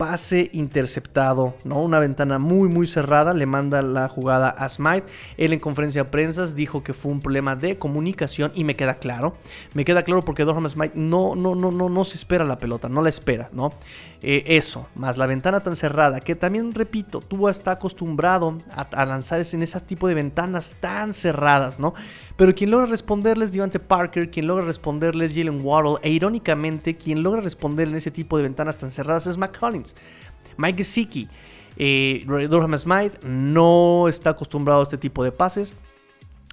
pase 0.00 0.48
interceptado, 0.54 1.56
¿no? 1.62 1.82
Una 1.82 1.98
ventana 1.98 2.38
muy 2.38 2.70
muy 2.70 2.86
cerrada, 2.86 3.34
le 3.34 3.44
manda 3.44 3.82
la 3.82 4.08
jugada 4.08 4.48
a 4.48 4.66
Smite. 4.66 5.04
Él 5.36 5.52
en 5.52 5.60
conferencia 5.60 6.04
de 6.04 6.08
prensa 6.08 6.46
dijo 6.46 6.82
que 6.82 6.94
fue 6.94 7.12
un 7.12 7.20
problema 7.20 7.54
de 7.54 7.76
comunicación 7.76 8.50
y 8.54 8.64
me 8.64 8.76
queda 8.76 8.94
claro. 8.94 9.34
Me 9.74 9.84
queda 9.84 10.02
claro 10.02 10.22
porque 10.22 10.46
Dorham 10.46 10.66
Smite 10.70 10.94
no, 10.94 11.36
no, 11.36 11.54
no, 11.54 11.70
no, 11.70 11.90
no 11.90 12.04
se 12.06 12.16
espera 12.16 12.44
la 12.44 12.58
pelota, 12.58 12.88
no 12.88 13.02
la 13.02 13.10
espera, 13.10 13.50
¿no? 13.52 13.74
Eh, 14.22 14.44
eso, 14.46 14.86
más 14.94 15.18
la 15.18 15.26
ventana 15.26 15.60
tan 15.60 15.76
cerrada, 15.76 16.20
que 16.20 16.34
también 16.34 16.72
repito, 16.72 17.20
tú 17.20 17.48
está 17.50 17.72
acostumbrado 17.72 18.56
a, 18.70 19.04
lanzar 19.04 19.42
en 19.52 19.62
ese 19.62 19.80
tipo 19.80 20.08
de 20.08 20.14
ventanas 20.14 20.76
tan 20.80 21.12
cerradas, 21.12 21.78
¿no? 21.78 21.92
Pero 22.36 22.54
quien 22.54 22.70
logra 22.70 22.86
responderles 22.86 23.52
Devante 23.52 23.80
Parker, 23.80 24.30
quien 24.30 24.46
logra 24.46 24.64
responderles 24.64 25.34
Jalen 25.34 25.60
Waddle, 25.62 25.96
e 26.02 26.10
irónicamente 26.10 26.96
quien 26.96 27.22
logra 27.22 27.42
responder 27.42 27.88
en 27.88 27.96
ese 27.96 28.10
tipo 28.10 28.38
de 28.38 28.44
ventanas 28.44 28.78
tan 28.78 28.90
cerradas 28.90 29.26
es 29.26 29.36
McCollins. 29.36 29.89
Mike 30.56 30.78
Gesicki. 30.78 31.28
Eh, 31.76 32.24
Durham 32.26 32.76
Smythe 32.76 33.26
no 33.26 34.08
está 34.08 34.30
acostumbrado 34.30 34.80
a 34.80 34.82
este 34.84 34.98
tipo 34.98 35.24
de 35.24 35.32
pases. 35.32 35.74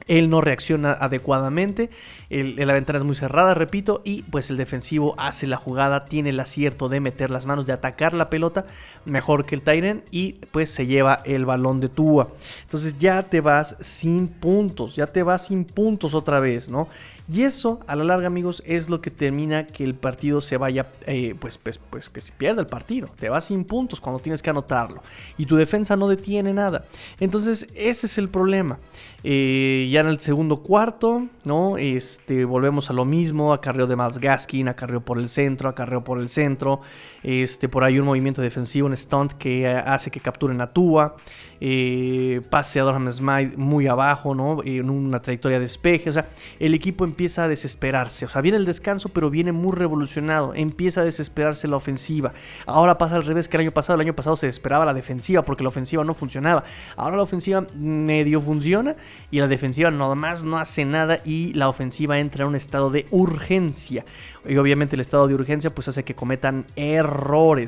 Él 0.08 0.30
no 0.30 0.40
reacciona 0.40 0.94
adecuadamente, 0.94 1.90
la 2.30 2.74
ventana 2.74 3.00
es 3.00 3.04
muy 3.04 3.16
cerrada, 3.16 3.54
repito, 3.54 4.02
y 4.06 4.22
pues 4.24 4.50
el 4.50 4.56
defensivo 4.56 5.16
hace 5.18 5.48
la 5.48 5.58
jugada, 5.58 6.06
tiene 6.06 6.30
el 6.30 6.40
acierto 6.40 6.88
de 6.88 7.02
meter 7.02 7.30
las 7.30 7.46
manos, 7.46 7.66
de 7.66 7.74
atacar 7.74 8.14
la 8.14 8.30
pelota 8.30 8.66
mejor 9.04 9.46
que 9.46 9.56
el 9.56 9.64
Tyren 9.64 10.04
y 10.10 10.34
pues 10.52 10.70
se 10.70 10.86
lleva 10.86 11.22
el 11.26 11.46
balón 11.46 11.82
de 11.82 11.90
Tua. 11.90 12.30
Entonces 12.62 12.98
ya 12.98 13.24
te 13.24 13.42
vas 13.42 13.76
sin 13.82 14.30
puntos, 14.30 14.96
ya 14.96 15.08
te 15.08 15.24
vas 15.24 15.48
sin 15.48 15.66
puntos 15.66 16.14
otra 16.14 16.40
vez, 16.40 16.70
¿no? 16.70 16.88
Y 17.30 17.44
eso, 17.44 17.82
a 17.88 17.96
la 17.98 18.06
larga, 18.06 18.28
amigos, 18.28 18.64
es 18.66 18.90
lo 18.90 19.02
que 19.02 19.12
termina 19.12 19.68
que 19.68 19.84
el 19.84 19.96
partido 19.96 20.40
se 20.40 20.56
vaya, 20.56 20.88
eh, 21.06 21.36
pues, 21.38 21.58
pues, 21.58 21.78
pues, 21.78 22.08
que 22.08 22.22
se 22.22 22.32
pierda 22.32 22.62
el 22.62 22.68
partido. 22.68 23.10
Te 23.20 23.28
vas 23.28 23.46
sin 23.46 23.66
puntos 23.66 24.00
cuando 24.00 24.22
tienes 24.22 24.42
que 24.42 24.50
anotarlo. 24.50 25.04
Y 25.38 25.46
tu 25.46 25.58
defensa 25.58 25.98
no 25.98 26.08
detiene 26.08 26.54
nada. 26.54 26.86
Entonces, 27.20 27.68
ese 27.76 28.06
es 28.06 28.18
el 28.18 28.30
problema. 28.30 28.80
Eh, 29.26 29.90
ya 29.92 30.00
en 30.02 30.08
el 30.08 30.22
segundo 30.22 30.62
cuarto, 30.64 31.28
¿no? 31.44 31.78
Este, 31.78 32.46
volvemos 32.46 32.90
a 32.90 32.94
lo 32.94 33.04
mismo. 33.04 33.52
Acarreo 33.52 33.88
de 33.88 33.98
Miles 33.98 34.20
Gaskin, 34.20 34.70
acarreo 34.70 35.02
por 35.02 35.20
el 35.20 35.28
centro, 35.28 35.68
acarreo 35.68 36.06
por 36.06 36.20
el 36.20 36.30
centro. 36.30 36.80
Este, 37.28 37.68
por 37.68 37.84
ahí 37.84 38.00
un 38.00 38.06
movimiento 38.06 38.42
defensivo, 38.42 38.88
un 38.88 38.96
stunt 38.96 39.34
que 39.34 39.68
hace 39.68 40.10
que 40.10 40.22
capturen 40.22 40.62
a 40.62 40.72
Tua. 40.72 41.18
Eh, 41.60 42.42
pase 42.50 42.80
a 42.80 42.84
Dorham 42.84 43.12
Smite 43.12 43.58
muy 43.58 43.88
abajo, 43.88 44.36
¿no? 44.36 44.64
En 44.64 44.90
una 44.90 45.22
trayectoria 45.22 45.58
de 45.58 45.64
despeje. 45.66 46.10
O 46.10 46.14
sea, 46.14 46.30
el 46.58 46.74
equipo 46.74 47.04
empieza 47.04 47.44
a 47.44 47.48
desesperarse. 47.50 48.26
O 48.26 48.30
sea, 48.30 48.42
viene 48.42 48.58
el 48.58 48.66
descanso, 48.66 49.10
pero 49.10 49.30
viene 49.30 49.52
muy 49.52 49.76
revolucionado. 49.76 50.54
Empieza 50.56 51.02
a 51.02 51.04
desesperarse 51.04 51.68
la 51.68 51.76
ofensiva. 51.76 52.32
Ahora 52.66 52.98
pasa 52.98 53.18
al 53.18 53.26
revés 53.26 53.50
que 53.50 53.58
el 53.58 53.62
año 53.62 53.72
pasado. 53.72 53.96
El 53.96 54.08
año 54.08 54.16
pasado 54.16 54.38
se 54.38 54.48
esperaba 54.48 54.86
la 54.86 54.94
defensiva 54.94 55.42
porque 55.42 55.64
la 55.64 55.70
ofensiva 55.70 56.06
no 56.06 56.14
funcionaba. 56.14 56.64
Ahora 56.96 57.18
la 57.18 57.24
ofensiva 57.24 57.66
medio 57.76 58.40
funciona 58.40 58.96
y 59.32 59.40
la 59.40 59.48
defensiva 59.48 59.92
nada 59.92 60.16
más 60.16 60.44
no 60.44 60.58
hace 60.60 60.86
nada 60.86 61.20
y 61.26 61.52
la 61.54 61.68
ofensiva 61.68 62.20
entra 62.20 62.44
en 62.44 62.50
un 62.50 62.56
estado 62.56 62.90
de 62.90 63.06
urgencia. 63.12 64.06
Y 64.48 64.56
obviamente 64.58 64.96
el 64.96 65.02
estado 65.02 65.28
de 65.28 65.34
urgencia 65.34 65.74
pues 65.74 65.88
hace 65.88 66.04
que 66.04 66.16
cometan 66.16 66.66
errores, 66.76 67.17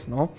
¿no? 0.08 0.32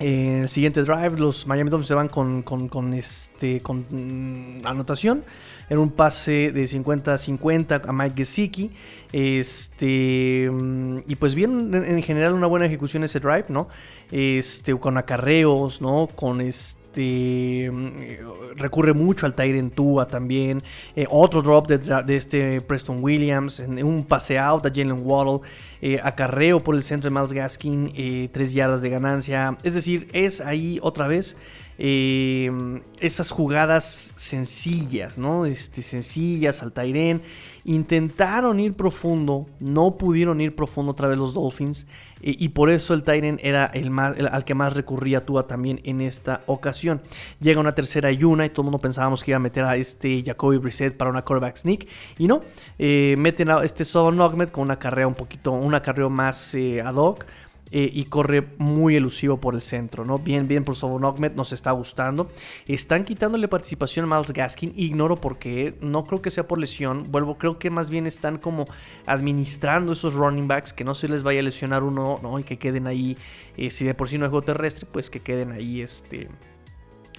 En 0.00 0.42
el 0.42 0.48
siguiente 0.48 0.82
drive, 0.82 1.18
los 1.18 1.46
Miami 1.46 1.70
Dolphins 1.70 1.88
se 1.88 1.94
van 1.94 2.08
con, 2.08 2.94
este, 2.94 3.60
con 3.60 3.84
mm, 3.90 4.64
anotación 4.64 5.24
en 5.68 5.78
un 5.78 5.90
pase 5.90 6.52
de 6.52 6.64
50-50 6.64 7.82
a 7.84 7.92
Mike 7.92 8.14
Gesicki. 8.16 8.70
Este, 9.12 10.48
mm, 10.52 10.98
y 11.04 11.16
pues 11.16 11.34
bien, 11.34 11.74
en, 11.74 12.02
general, 12.02 12.34
una 12.34 12.46
buena 12.46 12.66
ejecución 12.66 13.02
ese 13.02 13.18
drive, 13.18 13.46
¿no? 13.48 13.68
Este, 14.12 14.78
con 14.78 14.96
acarreos, 14.98 15.80
¿no? 15.80 16.08
Con 16.14 16.40
este 16.42 16.87
este, 16.98 17.70
mm, 17.70 18.58
recurre 18.58 18.92
mucho 18.92 19.26
al 19.26 19.34
Tyrant 19.34 19.74
Tua 19.74 20.06
también. 20.06 20.62
Eh, 20.96 21.06
otro 21.08 21.42
drop 21.42 21.68
de, 21.68 22.16
este 22.16 22.60
Preston 22.60 23.02
Williams. 23.02 23.60
En, 23.60 23.82
un 23.84 24.04
pase 24.04 24.38
out 24.38 24.66
a 24.66 24.70
Jalen 24.70 25.02
Waddle. 25.04 25.40
Eh, 25.80 26.00
acarreo 26.02 26.60
por 26.60 26.74
el 26.74 26.82
centro 26.82 27.08
de 27.08 27.14
Miles 27.14 27.32
Gaskin. 27.32 27.92
Eh, 27.94 28.28
tres 28.32 28.52
yardas 28.52 28.82
de 28.82 28.90
ganancia. 28.90 29.56
Es 29.62 29.74
decir, 29.74 30.08
es 30.12 30.40
ahí 30.40 30.78
otra 30.82 31.06
vez. 31.06 31.36
Esas 31.78 33.30
jugadas 33.30 34.12
sencillas, 34.16 35.16
¿no? 35.16 35.46
Este, 35.46 35.82
sencillas 35.82 36.62
al 36.62 36.72
Tyren. 36.72 37.22
Intentaron 37.64 38.58
ir 38.58 38.74
profundo, 38.74 39.46
no 39.60 39.96
pudieron 39.96 40.40
ir 40.40 40.56
profundo 40.56 40.92
otra 40.92 41.06
vez 41.06 41.18
los 41.18 41.34
Dolphins. 41.34 41.86
y 42.20 42.48
por 42.48 42.68
eso 42.70 42.94
el 42.94 43.04
Tyren 43.04 43.38
era 43.44 43.66
el 43.66 43.90
más, 43.90 44.18
al 44.18 44.44
que 44.44 44.54
más 44.54 44.72
recurría 44.72 45.24
Tua 45.24 45.46
también 45.46 45.80
en 45.84 46.00
esta 46.00 46.42
ocasión. 46.46 47.00
Llega 47.40 47.60
una 47.60 47.76
tercera 47.76 48.10
y 48.10 48.24
una 48.24 48.44
y 48.44 48.50
todo 48.50 48.62
el 48.62 48.64
mundo 48.64 48.78
pensábamos 48.78 49.22
que 49.22 49.30
iba 49.30 49.36
a 49.36 49.40
meter 49.40 49.64
a 49.64 49.76
este 49.76 50.24
Jacoby 50.24 50.56
Brissett 50.56 50.96
para 50.96 51.10
una 51.10 51.22
quarterback 51.22 51.58
sneak. 51.58 51.86
Y 52.18 52.26
no, 52.26 52.42
eh, 52.78 53.14
meten 53.18 53.50
a 53.50 53.62
este 53.62 53.84
Sodon 53.84 54.20
Ogmet 54.20 54.50
con 54.50 54.64
una 54.64 54.80
carrera 54.80 55.06
un 55.06 55.14
poquito, 55.14 55.52
una 55.52 55.80
carrera 55.80 56.08
más 56.08 56.54
eh, 56.54 56.80
ad 56.80 56.96
hoc 56.96 57.24
eh, 57.70 57.90
y 57.92 58.04
corre 58.04 58.48
muy 58.58 58.96
elusivo 58.96 59.38
por 59.38 59.54
el 59.54 59.60
centro, 59.60 60.04
¿no? 60.04 60.18
Bien, 60.18 60.48
bien 60.48 60.64
por 60.64 60.76
Sobonogmet, 60.76 61.34
nos 61.34 61.52
está 61.52 61.70
gustando. 61.72 62.30
Están 62.66 63.04
quitándole 63.04 63.48
participación 63.48 64.10
a 64.10 64.16
Miles 64.16 64.32
Gaskin, 64.32 64.72
ignoro 64.76 65.16
por 65.16 65.38
qué, 65.38 65.76
no 65.80 66.04
creo 66.04 66.22
que 66.22 66.30
sea 66.30 66.46
por 66.46 66.58
lesión, 66.58 67.10
vuelvo, 67.10 67.38
creo 67.38 67.58
que 67.58 67.70
más 67.70 67.90
bien 67.90 68.06
están 68.06 68.38
como 68.38 68.66
administrando 69.06 69.92
esos 69.92 70.14
running 70.14 70.48
backs, 70.48 70.72
que 70.72 70.84
no 70.84 70.94
se 70.94 71.08
les 71.08 71.22
vaya 71.22 71.40
a 71.40 71.42
lesionar 71.42 71.82
uno, 71.82 72.18
¿no? 72.22 72.38
Y 72.38 72.44
que 72.44 72.58
queden 72.58 72.86
ahí, 72.86 73.16
eh, 73.56 73.70
si 73.70 73.84
de 73.84 73.94
por 73.94 74.08
sí 74.08 74.18
no 74.18 74.24
es 74.24 74.30
juego 74.30 74.44
terrestre, 74.44 74.86
pues 74.90 75.10
que 75.10 75.20
queden 75.20 75.52
ahí, 75.52 75.80
este 75.82 76.28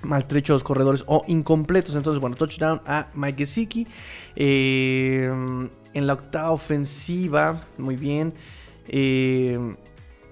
maltrechos 0.01 0.63
corredores 0.63 1.03
o 1.07 1.23
incompletos. 1.27 1.95
Entonces, 1.95 2.21
bueno, 2.21 2.35
touchdown 2.35 2.81
a 2.85 3.09
Mike 3.13 3.39
Gesicki. 3.39 3.87
Eh, 4.35 5.29
en 5.93 6.07
la 6.07 6.13
octava 6.13 6.51
ofensiva, 6.51 7.65
muy 7.77 7.95
bien. 7.95 8.33
Eh, 8.87 9.59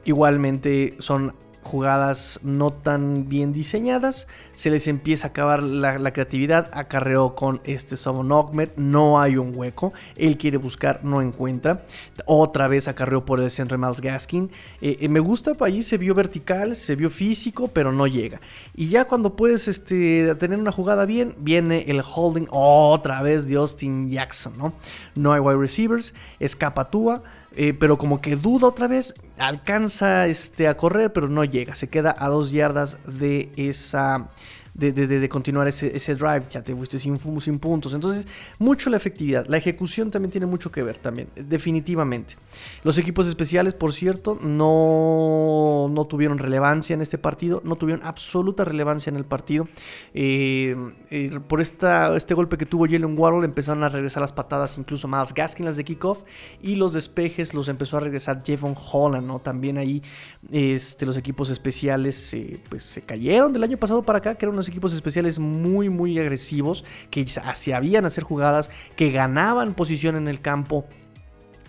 Igualmente 0.08 0.96
son 1.00 1.34
jugadas 1.68 2.40
no 2.44 2.72
tan 2.72 3.28
bien 3.28 3.52
diseñadas, 3.52 4.28
se 4.56 4.70
les 4.70 4.88
empieza 4.88 5.28
a 5.28 5.30
acabar 5.32 5.62
la, 5.62 6.14
creatividad, 6.14 6.70
acarreó 6.74 7.36
con 7.36 7.60
este 7.66 7.98
Summon 7.98 8.48
no 8.78 9.20
hay 9.20 9.36
un 9.36 9.54
hueco, 9.54 9.92
él 10.16 10.38
quiere 10.38 10.56
buscar, 10.58 11.02
no 11.04 11.22
encuentra, 11.22 11.86
otra 12.26 12.70
vez 12.70 12.88
acarreó 12.88 13.26
por 13.26 13.42
el 13.42 13.52
centro 13.52 13.78
de 13.78 13.86
Miles 13.86 14.00
Gaskin, 14.00 14.50
eh, 14.82 14.98
eh, 15.02 15.10
me 15.10 15.20
gusta, 15.20 15.56
allí 15.60 15.84
se 15.84 15.98
vio 15.98 16.16
vertical, 16.16 16.76
se 16.78 16.96
vio 16.96 17.10
físico, 17.10 17.68
pero 17.68 17.92
no 17.92 18.08
llega, 18.08 18.40
y 18.74 18.88
ya 18.88 19.06
cuando 19.06 19.36
puedes 19.36 19.68
este, 19.68 20.36
tener 20.36 20.60
una 20.60 20.72
jugada 20.72 21.06
bien, 21.06 21.36
viene 21.40 21.84
el 21.90 22.02
holding 22.02 22.48
otra 22.50 23.22
vez 23.22 23.48
de 23.50 23.58
Austin 23.58 24.08
Jackson, 24.08 24.58
¿no? 24.58 24.74
No 25.16 25.34
hay 25.34 25.42
wide 25.42 25.58
receivers, 25.58 26.14
escapa 26.40 26.90
Tua, 26.90 27.24
eh, 27.60 27.74
pero 27.74 27.98
como 27.98 28.22
que 28.22 28.36
duda 28.36 28.68
otra 28.68 28.88
vez, 28.88 29.16
alcanza 29.40 30.28
este, 30.28 30.68
a 30.68 30.78
correr, 30.78 31.12
pero 31.12 31.28
no 31.28 31.44
llega, 31.44 31.74
se 31.74 31.90
queda 31.90 32.16
a 32.16 32.30
dos 32.30 32.52
yardas 32.52 33.00
de 33.08 33.52
esa 33.58 34.30
de, 34.78 35.30
continuar 35.30 35.68
ese, 35.68 36.16
drive, 36.16 36.44
ya 36.50 36.62
te 36.62 36.76
fuiste 36.76 37.00
sin, 37.00 37.20
sin 37.42 37.60
puntos. 37.60 37.94
Entonces, 37.94 38.28
mucho 38.60 38.90
la 38.90 38.98
efectividad. 38.98 39.46
La 39.48 39.58
ejecución 39.58 40.12
también 40.12 40.32
tiene 40.32 40.46
mucho 40.46 40.72
que 40.72 40.84
ver, 40.84 40.98
también, 40.98 41.30
definitivamente. 41.36 42.36
Los 42.84 42.98
equipos 42.98 43.28
especiales, 43.28 43.74
por 43.74 43.92
cierto, 43.92 44.38
no, 44.42 45.88
no 45.92 46.06
tuvieron 46.06 46.38
relevancia 46.38 46.94
en 46.94 47.02
este 47.02 47.18
partido, 47.18 47.62
no 47.64 47.76
tuvieron 47.76 48.06
absoluta 48.06 48.66
relevancia 48.66 49.10
en 49.10 49.16
el 49.16 49.26
partido. 49.26 49.68
Eh, 50.14 50.76
eh, 51.10 51.40
por 51.48 51.60
esta, 51.60 52.16
este 52.16 52.36
golpe 52.36 52.58
que 52.58 52.66
tuvo 52.66 52.86
Jalen 52.86 53.18
Waddle, 53.18 53.46
empezaron 53.46 53.84
a 53.84 53.90
regresar 53.90 54.22
las 54.22 54.32
patadas, 54.32 54.78
incluso 54.78 55.08
más 55.08 55.34
Gaskin, 55.34 55.66
las 55.66 55.78
de 55.78 55.84
kickoff, 55.84 56.20
y 56.62 56.76
los 56.76 56.94
despejes 56.94 57.54
los 57.54 57.68
empezó 57.68 57.98
a 57.98 58.02
regresar 58.02 58.44
Jevon 58.44 58.76
Holland, 58.92 59.26
¿no? 59.26 59.40
También 59.40 59.78
ahí 59.78 60.04
este, 60.52 61.06
los 61.06 61.18
equipos 61.18 61.50
especiales 61.50 62.34
eh, 62.34 62.60
pues, 62.70 62.84
se 62.84 63.02
cayeron 63.02 63.54
del 63.54 63.64
año 63.64 63.78
pasado 63.78 64.04
para 64.04 64.20
acá, 64.20 64.36
que 64.36 64.46
eran 64.46 64.54
unos 64.54 64.67
equipos 64.68 64.94
especiales 64.94 65.40
muy, 65.40 65.90
muy 65.90 66.18
agresivos, 66.20 66.86
que 67.10 67.26
se 67.28 67.74
habían 67.74 68.06
hacer 68.06 68.24
jugadas, 68.24 68.70
que 68.96 69.12
ganaban 69.12 69.74
posición 69.74 70.16
en 70.16 70.28
el 70.28 70.40
campo. 70.40 70.86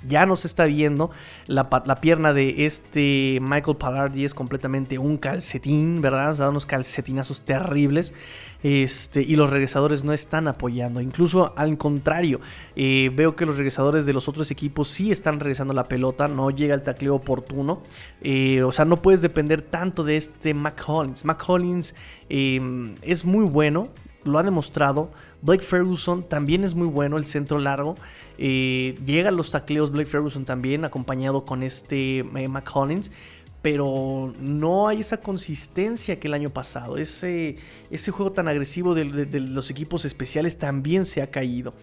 Ya 0.07 0.27
no 0.27 0.37
se 0.37 0.47
está 0.47 0.67
viendo. 0.67 1.11
La, 1.47 1.69
pierna 2.01 2.33
de 2.33 2.67
este 2.67 3.39
Michael 3.41 3.77
Pallardi 3.77 4.25
es 4.25 4.35
completamente 4.35 4.99
un 4.99 5.17
calcetín, 5.17 6.01
¿verdad? 6.01 6.35
Se 6.35 6.43
da 6.43 6.51
unos 6.51 6.67
calcetinazos 6.67 7.43
terribles. 7.43 8.13
Este, 8.63 9.23
y 9.23 9.37
los 9.37 9.51
regresadores 9.51 10.03
no 10.03 10.13
están 10.13 10.49
apoyando. 10.49 11.01
Incluso 11.01 11.55
al 11.57 11.79
contrario, 11.79 12.41
eh, 12.75 13.11
veo 13.15 13.37
que 13.37 13.47
los 13.47 13.57
regresadores 13.57 14.05
de 14.05 14.13
los 14.13 14.29
otros 14.29 14.51
equipos 14.51 14.89
sí 14.89 15.13
están 15.13 15.39
regresando 15.39 15.75
la 15.75 15.85
pelota, 15.85 16.27
no 16.27 16.51
llega 16.51 16.75
el 16.75 16.83
tacleo 16.83 17.15
oportuno. 17.15 17.83
Eh, 18.21 18.63
o 18.63 18.73
sea, 18.73 18.85
no 18.85 19.01
puedes 19.01 19.23
depender 19.23 19.63
tanto 19.63 20.03
de 20.03 20.17
este 20.17 20.55
McCollins. 20.55 21.25
McCollins 21.25 21.95
em, 22.29 22.97
es 23.03 23.25
muy 23.25 23.45
bueno, 23.45 23.91
lo 24.29 24.39
ha 24.39 24.43
demostrado. 24.43 25.11
Blake 25.43 25.65
Ferguson 25.65 26.23
también 26.23 26.65
es 26.65 26.75
muy 26.75 26.87
bueno, 26.87 27.17
el 27.17 27.27
centro 27.27 27.59
largo. 27.59 27.97
Eh, 28.39 28.99
llega 29.05 29.31
a 29.31 29.33
los 29.33 29.51
tacleos 29.51 29.91
Blake 29.91 30.09
Ferguson 30.09 30.45
también, 30.45 30.85
acompañado 30.85 31.45
con 31.45 31.63
este 31.63 32.25
McCollins 32.25 33.11
pero 33.61 34.33
no 34.39 34.87
hay 34.87 35.01
esa 35.01 35.17
consistencia 35.17 36.21
que 36.21 36.29
el 36.29 36.35
año 36.35 36.51
pasado. 36.51 36.97
Ese, 36.97 37.57
ese 37.91 38.11
juego 38.13 38.31
tan 38.33 38.47
agresivo 38.47 38.95
de, 38.95 39.05
los 39.41 39.71
equipos 39.71 40.05
especiales 40.05 40.59
también 40.59 41.05
se 41.05 41.23
ha 41.23 41.31
caído. 41.31 41.75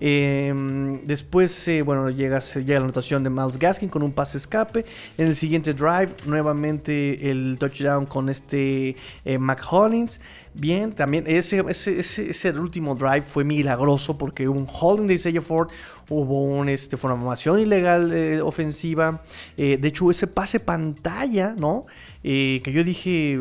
Em, 0.00 1.06
después, 1.06 1.68
eh, 1.68 1.82
bueno, 1.82 2.10
llega, 2.10 2.40
llega 2.40 2.80
la 2.80 2.84
anotación 2.84 3.22
de 3.22 3.30
Miles 3.30 3.58
Gaskin 3.58 3.88
con 3.88 4.02
un 4.02 4.12
pase 4.12 4.38
escape. 4.38 4.84
En 5.18 5.28
el 5.28 5.36
siguiente 5.36 5.72
drive, 5.72 6.10
nuevamente 6.26 7.30
el 7.30 7.56
touchdown 7.58 8.06
con 8.06 8.28
este 8.28 8.96
eh, 9.24 9.38
McHollins. 9.38 10.20
Bien, 10.54 10.92
también 10.92 11.24
ese, 11.26 11.64
ese, 11.68 12.00
ese, 12.00 12.50
último 12.50 12.94
drive 12.94 13.22
fue 13.22 13.44
milagroso 13.44 14.18
porque 14.18 14.48
hubo 14.48 14.58
un 14.58 14.66
holding 14.68 15.06
de 15.06 15.40
Ford, 15.40 15.68
hubo 16.08 16.42
una 16.42 16.72
este, 16.72 16.96
formación 16.96 17.60
ilegal 17.60 18.12
eh, 18.12 18.40
ofensiva, 18.40 19.22
eh, 19.56 19.76
de 19.76 19.88
hecho 19.88 20.10
ese 20.10 20.26
pase 20.26 20.60
pantalla, 20.60 21.54
¿no? 21.56 21.86
Eh, 22.22 22.60
que 22.62 22.72
yo 22.72 22.84
dije, 22.84 23.38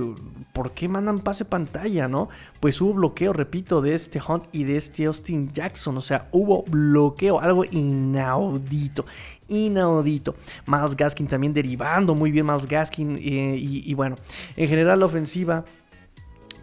¿por 0.53 0.71
qué 0.71 0.87
mandan 0.87 1.19
pase 1.19 1.45
pantalla, 1.45 2.07
no? 2.07 2.29
Pues 2.59 2.79
hubo 2.79 2.93
bloqueo, 2.93 3.33
repito, 3.33 3.81
de 3.81 3.95
este 3.95 4.21
Hunt 4.25 4.45
y 4.51 4.63
de 4.63 4.77
este 4.77 5.05
Austin 5.05 5.51
Jackson, 5.51 5.97
o 5.97 6.01
sea, 6.01 6.29
hubo 6.31 6.63
bloqueo, 6.63 7.41
algo 7.41 7.65
inaudito, 7.65 9.05
inaudito. 9.47 10.35
Miles 10.65 10.95
Gaskin 10.95 11.27
también 11.27 11.53
derivando 11.53 12.15
muy 12.15 12.31
bien 12.31 12.45
Miles 12.45 12.67
Gaskin 12.67 13.17
y 13.19 13.93
bueno, 13.95 14.15
en 14.55 14.69
general 14.69 14.99
la 14.99 15.07
ofensiva 15.07 15.65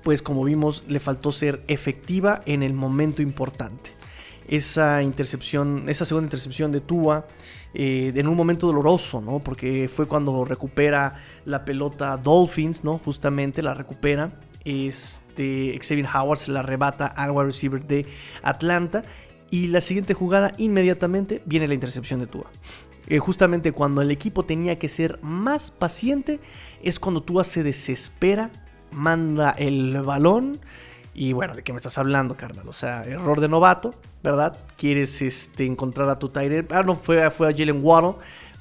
pues 0.06 0.22
como 0.22 0.44
vimos 0.44 0.84
le 0.86 1.00
faltó 1.00 1.32
ser 1.32 1.64
efectiva 1.66 2.40
en 2.46 2.62
el 2.62 2.74
momento 2.74 3.22
importante. 3.22 3.90
Esa 4.46 5.02
intercepción, 5.02 5.88
esa 5.88 6.04
segunda 6.04 6.26
intercepción 6.26 6.70
de 6.70 6.80
Tua 6.80 7.26
eh, 7.74 8.12
en 8.14 8.28
un 8.28 8.36
momento 8.36 8.68
doloroso, 8.68 9.20
¿no? 9.20 9.40
Porque 9.40 9.90
fue 9.92 10.06
cuando 10.06 10.44
recupera 10.44 11.16
la 11.44 11.64
pelota 11.64 12.16
Dolphins, 12.18 12.84
¿no? 12.84 12.98
Justamente 12.98 13.62
la 13.62 13.74
recupera. 13.74 14.38
Este, 14.64 15.76
Xavier 15.82 16.06
Howard 16.14 16.38
se 16.38 16.52
la 16.52 16.60
arrebata 16.60 17.06
al 17.06 17.32
wide 17.32 17.46
receiver 17.46 17.84
de 17.84 18.06
Atlanta. 18.44 19.02
Y 19.50 19.66
la 19.66 19.80
siguiente 19.80 20.14
jugada, 20.14 20.52
inmediatamente, 20.56 21.42
viene 21.46 21.66
la 21.66 21.74
intercepción 21.74 22.20
de 22.20 22.28
Tua. 22.28 22.46
Eh, 23.08 23.18
justamente 23.18 23.72
cuando 23.72 24.02
el 24.02 24.12
equipo 24.12 24.44
tenía 24.44 24.78
que 24.78 24.88
ser 24.88 25.18
más 25.22 25.72
paciente, 25.72 26.38
es 26.80 27.00
cuando 27.00 27.24
Tua 27.24 27.42
se 27.42 27.64
desespera 27.64 28.52
manda 28.90 29.50
el 29.50 30.00
balón. 30.02 30.58
Y 31.14 31.32
bueno, 31.32 31.54
¿de 31.54 31.62
qué 31.62 31.72
me 31.72 31.78
estás 31.78 31.96
hablando, 31.96 32.36
carnal? 32.36 32.68
O 32.68 32.74
sea, 32.74 33.02
error 33.04 33.40
de 33.40 33.48
novato, 33.48 33.94
¿verdad? 34.22 34.58
Quieres 34.76 35.22
este, 35.22 35.64
encontrar 35.64 36.10
a 36.10 36.18
tu 36.18 36.28
Tyler. 36.28 36.66
Ah, 36.70 36.82
no, 36.82 36.96
fue, 36.96 37.30
fue 37.30 37.48
a 37.48 37.56
Jalen 37.56 37.80
Waddle. 37.82 38.16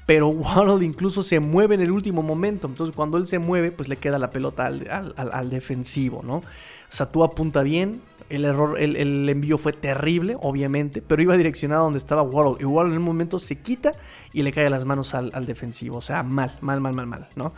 Pero 0.06 0.28
Waddle 0.30 0.86
incluso 0.86 1.24
se 1.24 1.40
mueve 1.40 1.76
en 1.76 1.82
el 1.82 1.92
último 1.92 2.22
momento. 2.24 2.68
Entonces, 2.68 2.96
cuando 2.96 3.18
él 3.18 3.28
se 3.28 3.40
mueve, 3.40 3.72
pues 3.72 3.90
le 3.90 3.98
queda 3.98 4.20
la 4.20 4.30
pelota 4.30 4.66
al, 4.66 5.50
defensivo, 5.50 6.22
¿no? 6.24 6.38
O 6.38 6.44
sea, 6.90 7.10
tú 7.10 7.24
apunta 7.24 7.62
bien. 7.62 8.02
El 8.30 8.46
error, 8.46 8.80
el, 8.80 9.30
envío 9.30 9.58
fue 9.58 9.72
terrible, 9.72 10.36
obviamente, 10.42 11.02
pero 11.02 11.22
iba 11.22 11.38
direccionado 11.38 11.84
donde 11.84 11.98
estaba 11.98 12.24
Waddle. 12.24 12.58
Y 12.60 12.66
Waddle 12.66 12.94
en 12.94 13.00
un 13.00 13.04
momento 13.06 13.38
se 13.38 13.58
quita 13.58 13.92
y 14.34 14.44
le 14.44 14.52
cae 14.52 14.70
las 14.70 14.86
manos 14.86 15.14
al, 15.14 15.30
al 15.34 15.46
defensivo. 15.46 15.98
O 15.98 16.02
sea, 16.02 16.24
mal, 16.24 16.58
mal, 16.62 16.82
mal, 16.82 16.94
mal, 16.94 17.06
mal, 17.06 17.28
¿no? 17.36 17.54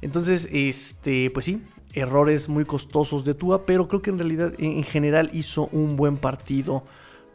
Entonces, 0.00 0.48
este, 0.52 1.30
pues 1.30 1.46
sí, 1.46 1.62
errores 1.92 2.48
muy 2.48 2.64
costosos 2.64 3.24
de 3.24 3.34
Tua, 3.34 3.66
pero 3.66 3.88
creo 3.88 4.02
que 4.02 4.10
en 4.10 4.18
realidad 4.18 4.52
en 4.58 4.82
general 4.84 5.30
hizo 5.32 5.68
un 5.72 5.96
buen 5.96 6.16
partido 6.16 6.84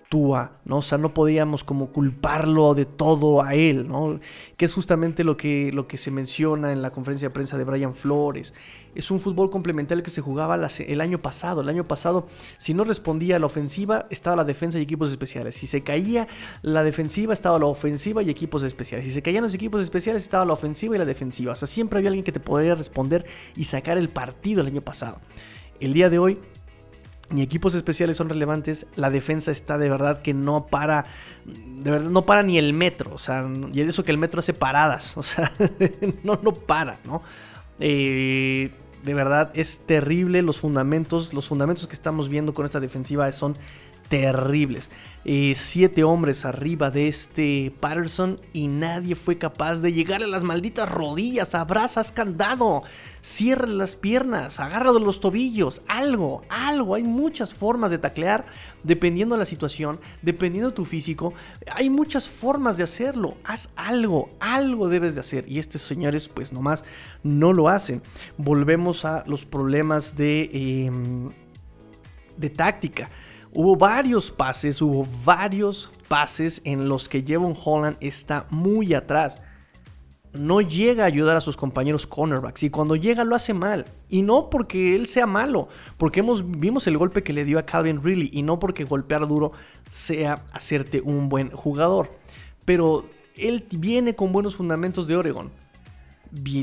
Tua, 0.09 0.59
¿no? 0.63 0.77
O 0.77 0.81
sea, 0.81 0.97
no 0.97 1.13
podíamos 1.13 1.65
como 1.65 1.91
culparlo 1.91 2.73
de 2.73 2.85
todo 2.85 3.43
a 3.43 3.55
él, 3.55 3.87
¿no? 3.89 4.19
Que 4.55 4.65
es 4.65 4.73
justamente 4.73 5.25
lo 5.25 5.35
que, 5.35 5.71
lo 5.73 5.87
que 5.87 5.97
se 5.97 6.11
menciona 6.11 6.71
en 6.71 6.81
la 6.81 6.91
conferencia 6.91 7.27
de 7.27 7.33
prensa 7.33 7.57
de 7.57 7.65
Brian 7.65 7.93
Flores. 7.93 8.53
Es 8.95 9.11
un 9.11 9.19
fútbol 9.19 9.49
complementario 9.49 10.03
que 10.03 10.09
se 10.09 10.21
jugaba 10.21 10.55
el 10.55 11.01
año 11.01 11.21
pasado. 11.21 11.61
El 11.61 11.69
año 11.69 11.87
pasado, 11.87 12.27
si 12.57 12.73
no 12.73 12.83
respondía 12.83 13.35
a 13.35 13.39
la 13.39 13.45
ofensiva, 13.45 14.07
estaba 14.09 14.37
la 14.37 14.43
defensa 14.43 14.79
y 14.79 14.81
equipos 14.81 15.11
especiales. 15.11 15.55
Si 15.55 15.67
se 15.67 15.81
caía 15.81 16.27
la 16.61 16.83
defensiva, 16.83 17.33
estaba 17.33 17.59
la 17.59 17.65
ofensiva 17.65 18.23
y 18.23 18.29
equipos 18.29 18.63
especiales. 18.63 19.05
Si 19.05 19.11
se 19.11 19.21
caían 19.21 19.43
los 19.43 19.53
equipos 19.53 19.81
especiales, 19.81 20.23
estaba 20.23 20.45
la 20.45 20.53
ofensiva 20.53 20.95
y 20.95 20.99
la 20.99 21.05
defensiva. 21.05 21.51
O 21.51 21.55
sea, 21.55 21.67
siempre 21.67 21.99
había 21.99 22.09
alguien 22.09 22.23
que 22.23 22.31
te 22.31 22.39
podría 22.39 22.75
responder 22.75 23.25
y 23.55 23.65
sacar 23.65 23.97
el 23.97 24.09
partido 24.09 24.61
el 24.61 24.67
año 24.67 24.81
pasado. 24.81 25.19
El 25.79 25.93
día 25.93 26.09
de 26.09 26.17
hoy 26.17 26.39
ni 27.29 27.41
equipos 27.41 27.73
especiales 27.73 28.17
son 28.17 28.29
relevantes, 28.29 28.87
la 28.95 29.09
defensa 29.09 29.51
está 29.51 29.77
de 29.77 29.89
verdad 29.89 30.21
que 30.21 30.33
no 30.33 30.67
para, 30.67 31.05
de 31.45 31.91
verdad 31.91 32.09
no 32.09 32.25
para 32.25 32.43
ni 32.43 32.57
el 32.57 32.73
metro, 32.73 33.13
o 33.13 33.17
sea, 33.17 33.47
y 33.73 33.81
es 33.81 33.89
eso 33.89 34.03
que 34.03 34.11
el 34.11 34.17
metro 34.17 34.39
hace 34.39 34.53
paradas, 34.53 35.17
o 35.17 35.23
sea, 35.23 35.51
no, 36.23 36.39
no 36.41 36.53
para, 36.53 36.99
¿no? 37.05 37.21
Eh, 37.79 38.71
de 39.03 39.13
verdad 39.13 39.51
es 39.53 39.79
terrible 39.79 40.41
los 40.41 40.59
fundamentos, 40.59 41.33
los 41.33 41.47
fundamentos 41.47 41.87
que 41.87 41.93
estamos 41.93 42.29
viendo 42.29 42.53
con 42.53 42.65
esta 42.65 42.79
defensiva 42.79 43.31
son 43.31 43.55
terribles. 44.09 44.89
Eh, 45.29 45.55
siete 45.57 46.05
hombres 46.05 46.45
arriba 46.45 46.89
de 46.89 47.09
este 47.09 47.73
Patterson 47.81 48.39
y 48.53 48.69
nadie 48.69 49.15
fue 49.15 49.37
capaz 49.37 49.81
de 49.81 49.91
llegar 49.91 50.23
a 50.23 50.27
las 50.27 50.43
malditas 50.43 50.89
rodillas. 50.89 51.53
Abrazas 51.53 52.13
candado, 52.13 52.83
cierra 53.19 53.67
las 53.67 53.97
piernas, 53.97 54.61
agarra 54.61 54.93
los 54.93 55.19
tobillos, 55.19 55.81
algo, 55.89 56.43
algo. 56.47 56.95
Hay 56.95 57.03
muchas 57.03 57.53
formas 57.53 57.91
de 57.91 57.97
taclear 57.97 58.45
dependiendo 58.83 59.35
de 59.35 59.39
la 59.39 59.45
situación, 59.45 59.99
dependiendo 60.21 60.69
de 60.69 60.75
tu 60.75 60.85
físico. 60.85 61.33
Hay 61.73 61.89
muchas 61.89 62.29
formas 62.29 62.77
de 62.77 62.83
hacerlo. 62.83 63.35
Haz 63.43 63.73
algo, 63.75 64.29
algo 64.39 64.87
debes 64.87 65.15
de 65.15 65.19
hacer. 65.19 65.43
Y 65.51 65.59
estos 65.59 65.81
señores, 65.81 66.29
pues 66.29 66.53
nomás 66.53 66.85
no 67.23 67.51
lo 67.51 67.67
hacen. 67.67 68.01
Volvemos 68.37 69.03
a 69.03 69.25
los 69.27 69.43
problemas 69.43 70.15
de, 70.15 70.85
em, 70.85 71.29
de 72.37 72.49
táctica. 72.49 73.09
Hubo 73.53 73.75
varios 73.75 74.31
pases, 74.31 74.81
hubo 74.81 75.07
varios 75.25 75.89
pases 76.07 76.61
en 76.65 76.89
los 76.89 77.09
que 77.09 77.23
Jevon 77.23 77.55
Holland 77.63 77.97
está 78.01 78.45
muy 78.49 78.93
atrás. 78.93 79.41
No 80.33 80.61
llega 80.61 81.03
a 81.03 81.07
ayudar 81.07 81.37
a 81.37 81.41
sus 81.41 81.57
compañeros 81.57 82.05
cornerbacks 82.05 82.63
y 82.63 82.69
cuando 82.69 82.95
llega 82.95 83.23
lo 83.23 83.35
hace 83.35 83.53
mal. 83.53 83.85
Y 84.09 84.21
no 84.21 84.49
porque 84.49 84.95
él 84.95 85.07
sea 85.07 85.25
malo, 85.25 85.69
porque 85.97 86.23
vimos 86.45 86.85
el 86.87 86.97
golpe 86.97 87.23
que 87.23 87.33
le 87.33 87.45
dio 87.45 87.57
a 87.57 87.65
Calvin 87.65 88.03
Ridley 88.03 88.29
y 88.31 88.43
no 88.43 88.59
porque 88.59 88.83
golpear 88.83 89.27
duro 89.27 89.53
sea 89.89 90.45
hacerte 90.51 91.01
un 91.01 91.29
buen 91.29 91.49
jugador. 91.49 92.11
Pero 92.65 93.05
él 93.35 93.65
viene 93.71 94.15
con 94.15 94.31
buenos 94.31 94.55
fundamentos 94.55 95.07
de 95.07 95.15
Oregon 95.15 95.51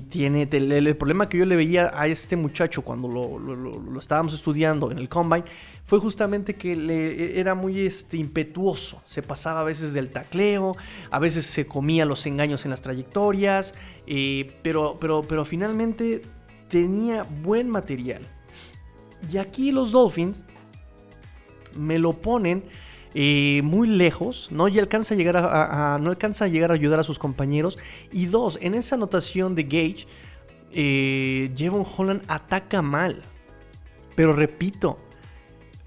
tiene 0.08 0.48
el, 0.50 0.96
problema 0.96 1.28
que 1.28 1.38
yo 1.38 1.46
le 1.46 1.56
veía 1.56 1.92
a 1.94 2.06
este 2.06 2.36
muchacho 2.36 2.82
cuando 2.82 3.08
lo, 3.08 3.98
estábamos 3.98 4.34
estudiando 4.34 4.90
en 4.90 4.98
el 4.98 5.08
combine 5.08 5.44
fue 5.84 5.98
justamente 5.98 6.54
que 6.54 6.74
le, 6.74 7.38
era 7.38 7.54
muy 7.54 7.80
este, 7.80 8.16
impetuoso, 8.16 9.02
se 9.06 9.22
pasaba 9.22 9.60
a 9.60 9.64
veces 9.64 9.92
del 9.92 10.10
tacleo, 10.10 10.76
a 11.10 11.18
veces 11.18 11.46
se 11.46 11.66
comía 11.66 12.06
los 12.06 12.24
engaños 12.26 12.64
en 12.64 12.70
las 12.70 12.80
trayectorias, 12.80 13.74
eh, 14.06 14.56
pero, 14.62 14.96
pero, 14.98 15.22
pero 15.22 15.44
finalmente 15.44 16.22
tenía 16.68 17.24
buen 17.24 17.68
material. 17.68 18.22
Y 19.30 19.38
aquí 19.38 19.72
los 19.72 19.92
Dolphins 19.92 20.42
me 21.76 21.98
lo 21.98 22.14
ponen 22.14 22.64
muy 23.14 23.88
lejos, 23.88 24.48
¿no? 24.50 24.66
Alcanza 24.66 25.14
a 25.14 25.16
llegar 25.16 25.36
a, 25.36 25.98
no 26.00 26.10
alcanza 26.10 26.46
a 26.46 26.48
llegar 26.48 26.70
a 26.70 26.74
ayudar 26.74 27.00
a 27.00 27.04
sus 27.04 27.18
compañeros. 27.18 27.78
Y 28.12 28.26
dos, 28.26 28.58
en 28.60 28.74
esa 28.74 28.96
anotación 28.96 29.54
de 29.54 29.62
Gage, 29.64 30.06
eh, 30.72 31.52
Jevon 31.56 31.86
Holland 31.96 32.22
ataca 32.26 32.82
mal. 32.82 33.22
Pero 34.16 34.32
repito, 34.32 34.98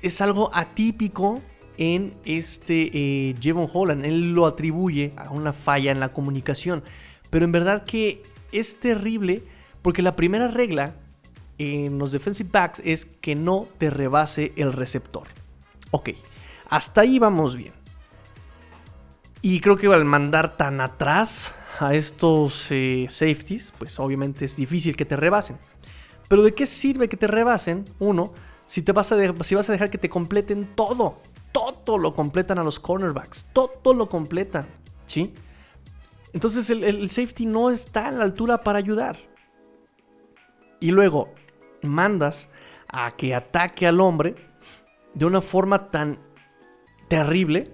es 0.01 0.21
algo 0.21 0.49
atípico 0.53 1.41
en 1.77 2.15
este 2.25 2.89
eh, 2.93 3.35
Jevon 3.39 3.69
Holland. 3.71 4.05
Él 4.05 4.33
lo 4.33 4.45
atribuye 4.45 5.13
a 5.17 5.29
una 5.29 5.53
falla 5.53 5.91
en 5.91 5.99
la 5.99 6.13
comunicación. 6.13 6.83
Pero 7.29 7.45
en 7.45 7.51
verdad 7.51 7.83
que 7.83 8.23
es 8.51 8.79
terrible 8.79 9.43
porque 9.81 10.01
la 10.01 10.15
primera 10.15 10.47
regla 10.47 10.95
en 11.57 11.97
los 11.97 12.11
defensive 12.11 12.49
backs 12.51 12.81
es 12.83 13.05
que 13.05 13.35
no 13.35 13.67
te 13.77 13.89
rebase 13.89 14.53
el 14.55 14.73
receptor. 14.73 15.27
Ok, 15.91 16.09
hasta 16.69 17.01
ahí 17.01 17.19
vamos 17.19 17.55
bien. 17.55 17.73
Y 19.41 19.59
creo 19.61 19.77
que 19.77 19.87
al 19.87 20.05
mandar 20.05 20.57
tan 20.57 20.81
atrás 20.81 21.55
a 21.79 21.93
estos 21.93 22.67
eh, 22.71 23.05
safeties, 23.09 23.71
pues 23.77 23.99
obviamente 23.99 24.45
es 24.45 24.55
difícil 24.55 24.95
que 24.95 25.05
te 25.05 25.15
rebasen. 25.15 25.57
Pero 26.27 26.43
¿de 26.43 26.53
qué 26.53 26.65
sirve 26.65 27.07
que 27.07 27.17
te 27.17 27.27
rebasen? 27.27 27.85
Uno, 27.99 28.33
si, 28.65 28.81
te 28.81 28.91
vas 28.91 29.11
a 29.11 29.15
dejar 29.15 29.89
que 29.89 29.97
te 29.97 30.09
completen 30.09 30.75
todo. 30.75 31.21
Todo 31.51 31.97
lo 31.97 32.13
completan 32.13 32.59
a 32.59 32.63
los 32.63 32.79
cornerbacks. 32.79 33.47
Todo 33.53 33.93
lo 33.93 34.09
completan. 34.09 34.67
¿Sí? 35.05 35.33
Entonces 36.33 36.69
el, 36.69 36.83
el 36.83 37.09
safety 37.09 37.45
no 37.45 37.69
está 37.69 38.07
a 38.07 38.11
la 38.11 38.25
altura 38.25 38.63
para 38.63 38.79
ayudar. 38.79 39.17
Y 40.79 40.91
luego 40.91 41.33
mandas 41.81 42.49
a 42.89 43.11
que 43.11 43.33
ataque 43.33 43.87
al 43.87 44.01
hombre 44.01 44.35
de 45.13 45.25
una 45.25 45.41
forma 45.41 45.89
tan 45.89 46.26
terrible. 47.07 47.71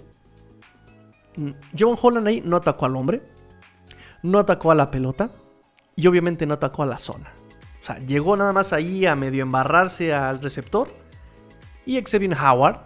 John 1.78 1.98
Holland 2.00 2.28
ahí 2.28 2.41
no 2.46 2.58
atacó 2.58 2.86
al 2.86 2.96
hombre, 2.96 3.24
no 4.22 4.39
atacó 4.39 4.72
a 4.72 4.76
la 4.76 4.91
pelota 4.91 5.32
y 5.96 6.08
obviamente 6.08 6.46
no 6.46 6.54
atacó 6.54 6.84
a 6.84 6.86
la 6.86 6.98
zona. 6.98 7.34
O 7.82 7.86
sea, 7.86 8.00
llegó 8.00 8.38
nada 8.38 8.54
más 8.54 8.72
ahí 8.72 9.06
a 9.06 9.15
medio 9.15 9.43
embarrarse 9.43 10.13
al 10.13 10.41
receptor. 10.41 10.93
Y 11.86 12.02
Xavier 12.02 12.34
Howard, 12.34 12.86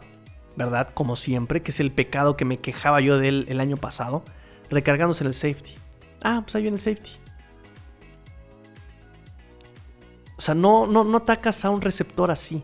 ¿verdad? 0.56 0.90
Como 0.94 1.16
siempre, 1.16 1.62
que 1.62 1.70
es 1.70 1.80
el 1.80 1.92
pecado 1.92 2.36
que 2.36 2.46
me 2.46 2.60
quejaba 2.60 3.00
yo 3.00 3.20
de 3.20 3.28
él 3.28 3.46
el 3.50 3.60
año 3.60 3.78
pasado, 3.78 4.24
recargándose 4.72 5.24
en 5.24 5.28
el 5.28 5.34
safety. 5.34 5.76
Ah, 6.24 6.42
pues 6.44 6.56
ahí 6.56 6.64
viene 6.64 6.78
el 6.78 6.82
safety. 6.82 7.12
O 10.38 10.42
sea, 10.42 10.56
no, 10.56 10.88
no, 10.88 11.04
no 11.04 11.18
atacas 11.18 11.64
a 11.66 11.70
un 11.70 11.82
receptor 11.82 12.32
así. 12.32 12.64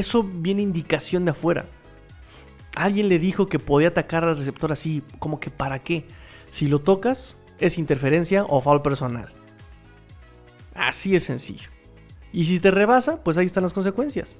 Eso 0.00 0.22
viene 0.22 0.62
indicación 0.62 1.26
de 1.26 1.32
afuera. 1.32 1.66
Alguien 2.74 3.10
le 3.10 3.18
dijo 3.18 3.48
que 3.48 3.58
podía 3.58 3.88
atacar 3.88 4.24
al 4.24 4.38
receptor 4.38 4.72
así, 4.72 5.02
como 5.18 5.40
que 5.40 5.50
para 5.50 5.80
qué. 5.80 6.06
Si 6.48 6.68
lo 6.68 6.78
tocas, 6.78 7.36
es 7.58 7.76
interferencia 7.76 8.46
o 8.48 8.62
foul 8.62 8.80
personal. 8.80 9.30
Así 10.74 11.14
es 11.14 11.24
sencillo. 11.24 11.68
Y 12.32 12.44
si 12.44 12.60
te 12.60 12.70
rebasa, 12.70 13.22
pues 13.22 13.36
ahí 13.36 13.44
están 13.44 13.62
las 13.62 13.74
consecuencias. 13.74 14.36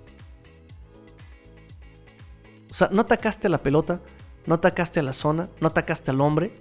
O 2.70 2.74
sea, 2.74 2.88
no 2.90 3.02
atacaste 3.02 3.48
a 3.48 3.50
la 3.50 3.62
pelota, 3.62 4.00
no 4.46 4.54
atacaste 4.54 5.00
a 5.00 5.02
la 5.02 5.12
zona, 5.12 5.50
no 5.60 5.68
atacaste 5.68 6.10
al 6.10 6.22
hombre, 6.22 6.54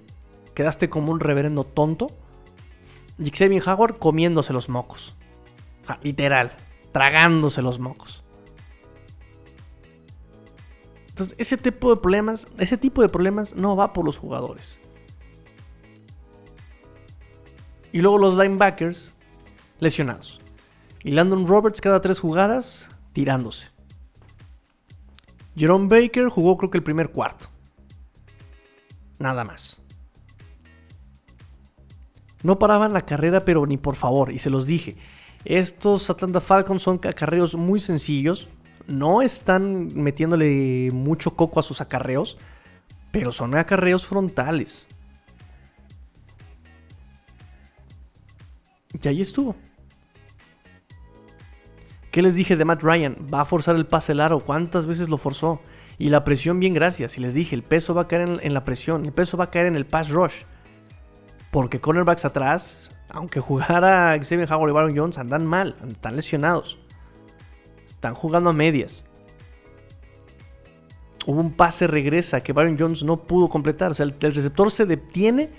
quedaste 0.53 0.89
como 0.89 1.13
un 1.13 1.21
reverendo 1.21 1.63
tonto. 1.63 2.07
Y 3.17 3.31
Xavier 3.31 3.63
Howard 3.65 3.97
comiéndose 3.97 4.51
los 4.51 4.67
mocos. 4.67 5.15
literal, 6.03 6.51
tragándose 6.91 7.61
los 7.61 7.79
mocos. 7.79 8.25
Entonces, 11.19 11.37
ese 11.37 11.57
tipo 11.57 11.93
de 11.93 11.99
problemas, 11.99 12.47
ese 12.59 12.77
tipo 12.77 13.01
de 13.01 13.09
problemas 13.09 13.53
no 13.53 13.75
va 13.75 13.91
por 13.91 14.05
los 14.05 14.17
jugadores. 14.17 14.79
Y 17.91 17.99
luego 17.99 18.17
los 18.17 18.37
linebackers 18.37 19.13
lesionados. 19.81 20.39
Y 21.03 21.11
Landon 21.11 21.45
Roberts 21.45 21.81
cada 21.81 21.99
tres 21.99 22.21
jugadas 22.21 22.89
tirándose. 23.11 23.67
Jerome 25.57 25.89
Baker 25.89 26.29
jugó 26.29 26.55
creo 26.55 26.69
que 26.69 26.77
el 26.77 26.85
primer 26.85 27.09
cuarto. 27.09 27.49
Nada 29.17 29.43
más. 29.43 29.81
No 32.43 32.59
paraban 32.59 32.93
la 32.93 33.05
carrera, 33.05 33.43
pero 33.43 33.65
ni 33.65 33.75
por 33.75 33.97
favor, 33.97 34.31
y 34.31 34.39
se 34.39 34.49
los 34.49 34.65
dije. 34.65 34.95
Estos 35.43 36.09
Atlanta 36.09 36.39
Falcons 36.39 36.81
son 36.81 37.01
acarreos 37.03 37.55
muy 37.55 37.81
sencillos. 37.81 38.47
No 38.89 39.21
están 39.21 39.93
metiéndole 39.93 40.89
mucho 40.91 41.35
coco 41.35 41.59
a 41.59 41.63
sus 41.63 41.79
acarreos, 41.79 42.37
pero 43.11 43.31
son 43.31 43.55
acarreos 43.55 44.05
frontales. 44.05 44.87
Y 49.01 49.07
ahí 49.07 49.21
estuvo. 49.21 49.55
¿Qué 52.11 52.23
les 52.23 52.35
dije 52.35 52.57
de 52.57 52.65
Matt 52.65 52.81
Ryan? 52.81 53.15
Va 53.31 53.41
a 53.41 53.45
forzar 53.45 53.75
el 53.75 53.85
pase 53.85 54.15
largo. 54.15 54.39
¿Cuántas 54.39 54.87
veces 54.87 55.09
lo 55.09 55.17
forzó? 55.17 55.61
Y 55.99 56.09
la 56.09 56.23
presión, 56.23 56.59
bien, 56.59 56.73
gracias. 56.73 57.17
Y 57.17 57.21
les 57.21 57.35
dije, 57.35 57.55
el 57.55 57.61
peso 57.61 57.93
va 57.93 58.03
a 58.03 58.07
caer 58.07 58.39
en, 58.41 58.53
la 58.53 58.65
presión. 58.65 59.05
El 59.05 59.11
peso 59.11 59.37
va 59.37 59.45
a 59.45 59.51
caer 59.51 59.67
en 59.67 59.75
el 59.75 59.85
pass 59.85 60.09
rush. 60.09 60.43
Porque 61.51 61.79
cornerbacks 61.79 62.25
atrás, 62.25 62.91
aunque 63.09 63.39
jugara 63.39 64.17
Steven 64.23 64.51
Howard 64.51 64.69
y 64.69 64.73
Baron 64.73 64.97
Jones, 64.97 65.19
andan 65.19 65.45
mal. 65.45 65.75
Están 65.87 66.15
lesionados. 66.15 66.79
Están 67.99 68.15
jugando 68.15 68.49
a 68.49 68.53
medias. 68.53 69.05
Hubo 71.25 71.39
un 71.39 71.53
pase 71.53 71.85
regresa 71.85 72.41
que 72.41 72.53
Baron 72.53 72.77
Jones 72.79 73.03
no 73.03 73.17
pudo 73.17 73.49
completar. 73.49 73.91
O 73.91 73.93
sea, 73.93 74.05
el, 74.05 74.15
receptor 74.19 74.71
se 74.71 74.85
detiene 74.85 75.51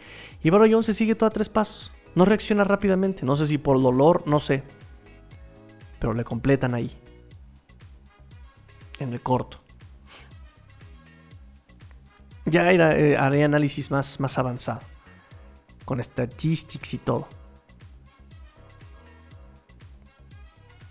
y 0.42 0.50
Baron 0.50 0.70
Jones 0.70 0.86
se 0.86 0.94
sigue 0.94 1.14
todo 1.14 1.28
a 1.28 1.30
tres 1.30 1.48
pasos. 1.48 1.92
No 2.14 2.24
reacciona 2.24 2.64
rápidamente. 2.64 3.24
No 3.24 3.36
sé 3.36 3.46
si 3.46 3.58
por 3.58 3.80
dolor, 3.80 4.24
no 4.26 4.40
sé 4.40 4.64
pero 6.00 6.14
le 6.14 6.24
completan 6.24 6.74
ahí. 6.74 6.90
En 8.98 9.12
el 9.12 9.20
corto. 9.20 9.58
Ya 12.46 12.72
eh, 12.72 13.16
haré 13.16 13.44
análisis 13.44 13.90
más, 13.90 14.18
más 14.18 14.38
avanzado. 14.38 14.80
Con 15.84 16.02
statistics 16.02 16.94
y 16.94 16.98
todo. 16.98 17.28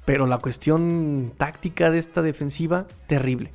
Pero 0.09 0.25
la 0.25 0.39
cuestión 0.39 1.33
táctica 1.37 1.91
de 1.91 1.99
esta 1.99 2.23
defensiva, 2.23 2.87
terrible. 3.05 3.53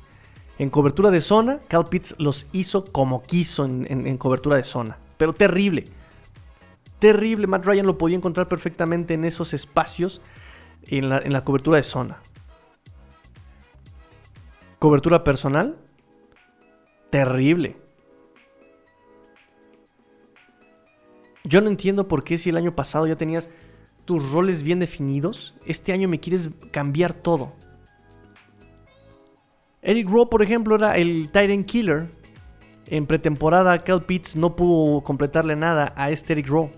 En 0.57 0.69
cobertura 0.69 1.11
de 1.11 1.19
zona, 1.19 1.59
Cal 1.67 1.89
Pitts 1.89 2.15
los 2.17 2.47
hizo 2.53 2.85
como 2.85 3.23
quiso 3.23 3.65
en, 3.65 3.85
en 3.89 4.17
cobertura 4.17 4.55
de 4.55 4.63
zona. 4.63 4.97
Pero 5.17 5.33
terrible. 5.33 5.83
Terrible. 6.99 7.47
Matt 7.47 7.65
Ryan 7.65 7.85
lo 7.85 7.97
podía 7.97 8.15
encontrar 8.15 8.47
perfectamente 8.47 9.15
en 9.15 9.25
esos 9.25 9.53
espacios 9.53 10.21
en 10.83 11.09
la, 11.09 11.43
cobertura 11.43 11.75
de 11.75 11.83
zona. 11.83 12.19
Cobertura 14.79 15.25
personal, 15.25 15.77
terrible. 17.09 17.75
Yo 21.43 21.59
no 21.59 21.67
entiendo 21.67 22.07
por 22.07 22.23
qué 22.23 22.37
si 22.37 22.49
el 22.49 22.55
año 22.55 22.73
pasado 22.73 23.07
ya 23.07 23.17
tenías 23.17 23.49
tus 24.05 24.31
roles 24.31 24.63
bien 24.63 24.79
definidos, 24.79 25.55
este 25.65 25.91
año 25.91 26.07
me 26.07 26.19
quieres 26.19 26.51
cambiar 26.71 27.13
todo. 27.13 27.53
Eric 29.81 30.09
Rowe, 30.09 30.29
por 30.29 30.41
ejemplo, 30.41 30.75
era 30.75 30.97
el 30.97 31.29
Tyrant 31.31 31.65
Killer. 31.65 32.09
En 32.87 33.05
pretemporada, 33.07 33.83
Cal 33.83 34.03
Pitts 34.03 34.35
no 34.35 34.55
pudo 34.55 35.01
completarle 35.03 35.55
nada 35.55 35.93
a 35.95 36.11
este 36.11 36.33
Eric 36.33 36.47
Rowe. 36.47 36.71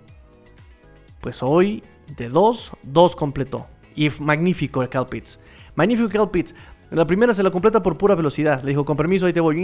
Pues 1.22 1.44
hoy, 1.44 1.84
de 2.16 2.30
dos, 2.30 2.72
dos 2.84 3.16
completó. 3.16 3.68
Y 3.96 4.10
magnífico 4.20 4.88
Cal 4.90 5.08
Pitts. 5.08 5.40
Magnífico 5.76 6.10
Cal 6.10 6.30
Pitts. 6.32 6.56
La 6.92 7.06
primera 7.06 7.34
se 7.34 7.44
la 7.44 7.52
completa 7.52 7.84
por 7.84 7.98
pura 7.98 8.16
velocidad. 8.16 8.62
Le 8.64 8.70
dijo, 8.70 8.86
con 8.86 8.96
permiso, 8.96 9.26
ahí 9.26 9.34
te 9.34 9.42
voy. 9.42 9.58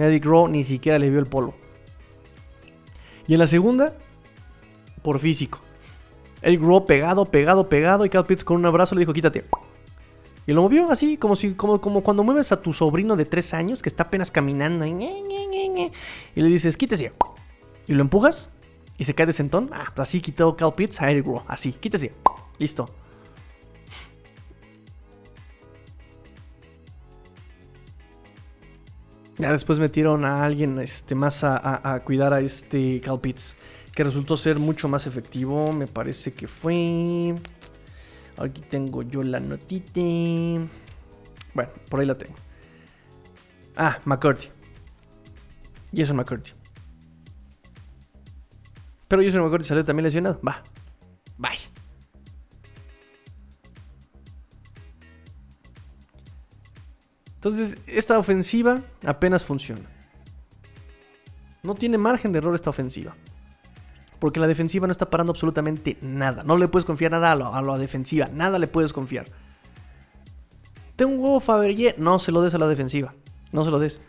Eric 0.00 0.24
Rowe 0.24 0.48
ni 0.48 0.62
siquiera 0.62 0.98
le 0.98 1.10
vio 1.10 1.18
el 1.18 1.26
polvo. 1.26 1.54
Y 3.26 3.34
en 3.34 3.40
la 3.40 3.48
segunda, 3.48 3.96
por 5.02 5.18
físico. 5.18 5.65
Eric 6.42 6.60
Rowe 6.60 6.86
pegado, 6.86 7.24
pegado, 7.26 7.68
pegado. 7.68 8.04
Y 8.04 8.08
Cal 8.08 8.26
Pitts 8.26 8.44
con 8.44 8.56
un 8.56 8.66
abrazo 8.66 8.94
le 8.94 9.00
dijo, 9.00 9.12
quítate. 9.12 9.44
Y 10.46 10.52
lo 10.52 10.62
movió 10.62 10.90
así, 10.90 11.16
como, 11.16 11.34
si, 11.34 11.54
como, 11.54 11.80
como 11.80 12.02
cuando 12.02 12.22
mueves 12.22 12.52
a 12.52 12.62
tu 12.62 12.72
sobrino 12.72 13.16
de 13.16 13.24
3 13.24 13.54
años 13.54 13.82
que 13.82 13.88
está 13.88 14.04
apenas 14.04 14.30
caminando. 14.30 14.86
Y 14.86 14.94
le 16.34 16.48
dices, 16.48 16.76
quítese. 16.76 17.12
Y 17.86 17.94
lo 17.94 18.02
empujas. 18.02 18.48
Y 18.98 19.04
se 19.04 19.14
cae 19.14 19.26
de 19.26 19.32
sentón. 19.32 19.70
Ah, 19.72 19.92
pues 19.94 20.08
así 20.08 20.20
quitó 20.20 20.56
Cal 20.56 20.74
Pitts 20.74 21.02
a 21.02 21.10
Eric 21.10 21.26
Rowe. 21.26 21.42
Así, 21.46 21.72
quítese. 21.72 22.12
Listo. 22.58 22.88
Ya 29.38 29.52
después 29.52 29.78
metieron 29.78 30.24
a 30.24 30.44
alguien 30.44 30.78
este, 30.78 31.14
más 31.14 31.44
a, 31.44 32.02
cuidar 32.04 32.32
a 32.32 32.40
este 32.40 33.00
Cal 33.02 33.20
Pitts, 33.20 33.54
que 33.96 34.04
resultó 34.04 34.36
ser 34.36 34.58
mucho 34.58 34.88
más 34.88 35.06
efectivo. 35.06 35.72
Me 35.72 35.86
parece 35.86 36.34
que 36.34 36.46
fue. 36.46 37.34
Aquí 38.36 38.60
tengo 38.60 39.02
yo 39.02 39.22
la 39.22 39.40
notita. 39.40 40.02
Bueno, 41.54 41.72
por 41.88 42.00
ahí 42.00 42.06
la 42.06 42.18
tengo. 42.18 42.34
Ah, 43.74 43.98
McCurdy. 44.04 44.48
Jason 45.94 46.14
McCurdy. 46.14 46.50
Pero 49.08 49.22
Jason 49.22 49.42
McCurdy 49.42 49.64
salió 49.64 49.82
también 49.82 50.04
lesionado. 50.04 50.38
Va. 50.46 50.62
Bye. 51.38 51.56
Entonces, 57.36 57.78
esta 57.86 58.18
ofensiva 58.18 58.82
apenas 59.06 59.42
funciona. 59.42 59.88
No 61.62 61.74
tiene 61.74 61.96
margen 61.96 62.30
de 62.32 62.38
error 62.38 62.54
esta 62.54 62.68
ofensiva. 62.68 63.16
Porque 64.18 64.40
la 64.40 64.46
defensiva 64.46 64.86
no 64.86 64.92
está 64.92 65.10
parando 65.10 65.32
absolutamente 65.32 65.98
nada. 66.00 66.42
No 66.42 66.56
le 66.56 66.68
puedes 66.68 66.84
confiar 66.84 67.10
nada 67.10 67.32
a, 67.32 67.62
la 67.62 67.78
defensiva. 67.78 68.28
Nada 68.32 68.58
le 68.58 68.66
puedes 68.66 68.92
confiar. 68.92 69.26
Tengo 70.96 71.12
un 71.12 71.20
huevo 71.20 71.40
Fabergé. 71.40 71.94
No 71.98 72.18
se 72.18 72.32
lo 72.32 72.42
des 72.42 72.54
a 72.54 72.58
la 72.58 72.66
defensiva. 72.66 73.14
No 73.52 73.64
se 73.64 73.70
lo 73.70 73.78
des. 73.78 74.00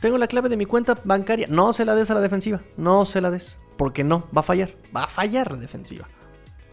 Tengo 0.00 0.18
la 0.18 0.26
clave 0.26 0.48
de 0.48 0.56
mi 0.56 0.66
cuenta 0.66 0.98
bancaria. 1.04 1.46
No 1.48 1.72
se 1.72 1.84
la 1.84 1.94
des 1.94 2.10
a 2.10 2.14
la 2.14 2.20
defensiva. 2.20 2.60
No 2.76 3.06
se 3.06 3.20
la 3.20 3.30
des. 3.30 3.58
Porque 3.78 4.04
no, 4.04 4.26
va 4.36 4.40
a 4.40 4.44
fallar. 4.44 4.70
Va 4.94 5.04
a 5.04 5.08
fallar 5.08 5.52
la 5.52 5.58
defensiva. 5.58 6.06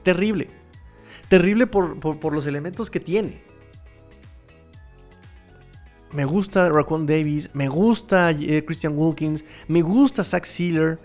Terrible. 0.04 0.50
Terrible 1.30 1.68
por 1.68 2.34
los 2.34 2.46
elementos 2.46 2.90
que 2.90 3.00
tiene. 3.00 3.54
Me 6.14 6.26
gusta 6.26 6.70
Raquan 6.70 7.08
Davis, 7.08 7.50
me 7.54 7.68
gusta 7.68 8.30
eh, 8.30 8.64
Christian 8.64 8.94
Wilkins, 8.96 9.44
me 9.68 9.82
gusta 9.82 10.24
Zach 10.24 10.46
Sealer. 10.46 11.00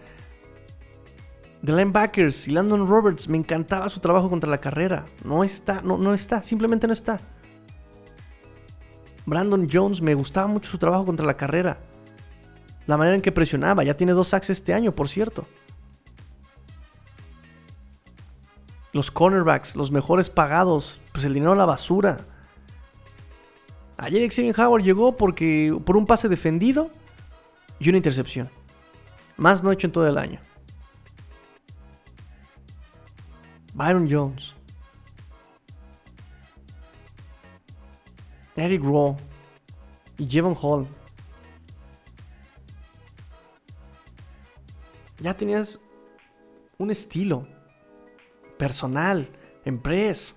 The 1.65 1.73
linebackers 1.73 2.47
y 2.47 2.53
Landon 2.53 2.87
Roberts, 2.87 3.29
me 3.29 3.37
encantaba 3.37 3.89
su 3.89 4.01
trabajo 4.01 4.31
contra 4.31 4.49
la 4.49 4.59
carrera. 4.59 5.07
No 5.25 5.43
está, 5.43 5.83
no, 5.83 5.99
no 5.99 6.15
está, 6.15 6.43
simplemente 6.43 6.87
no 6.87 6.93
está. 6.93 7.21
Brandon 9.27 9.69
Jones, 9.71 10.01
me 10.01 10.15
gustaba 10.15 10.47
mucho 10.47 10.71
su 10.71 10.79
trabajo 10.79 11.05
contra 11.05 11.27
la 11.27 11.37
carrera. 11.37 11.81
La 12.87 12.97
manera 12.97 13.17
en 13.17 13.23
que 13.23 13.33
presionaba, 13.33 13.85
ya 13.85 13.95
tiene 13.95 14.13
dos 14.13 14.29
sacks 14.29 14.51
este 14.51 14.73
año, 14.73 14.95
por 14.95 15.09
cierto. 15.09 15.47
Los 18.93 19.11
cornerbacks, 19.11 19.77
los 19.77 19.91
mejores 19.91 20.31
pagados, 20.31 20.99
pues 21.13 21.25
el 21.25 21.35
dinero 21.35 21.53
a 21.53 21.57
la 21.57 21.67
basura. 21.67 22.19
Ayer 23.99 24.27
Xavier 24.31 24.59
Howard 24.59 24.83
llegó 24.83 25.17
porque 25.17 25.77
por 25.85 25.97
un 25.97 26.07
pase 26.07 26.29
defendido 26.29 26.91
y 27.81 27.89
una 27.89 27.99
intercepción. 27.99 28.49
Más 29.37 29.63
no 29.63 29.73
hecho 29.73 29.89
en 29.89 29.93
todo 29.93 30.09
el 30.09 30.17
año. 30.17 30.41
Byron 33.79 34.09
Jones. 34.11 34.55
Eric 38.57 38.83
Rowe 38.83 39.17
y 40.17 40.27
Jevon 40.27 40.57
Hall. 40.61 40.85
Ya 45.21 45.33
tenías 45.37 45.81
un 46.77 46.91
estilo 46.91 47.47
personal, 48.59 49.31
en 49.65 49.81
press. 49.81 50.35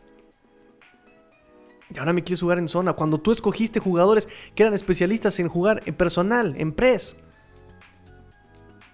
Y 1.90 1.98
ahora 1.98 2.14
me 2.14 2.24
quieres 2.24 2.42
jugar 2.42 2.60
en 2.60 2.68
zona. 2.68 2.94
Cuando 2.94 3.18
tú 3.18 3.32
escogiste 3.32 3.80
jugadores 3.80 4.30
que 4.54 4.62
eran 4.62 4.76
especialistas 4.76 5.40
en 5.40 5.50
jugar 5.50 5.82
en 5.88 5.96
personal, 5.96 6.54
en 6.58 6.74
press. 6.74 7.18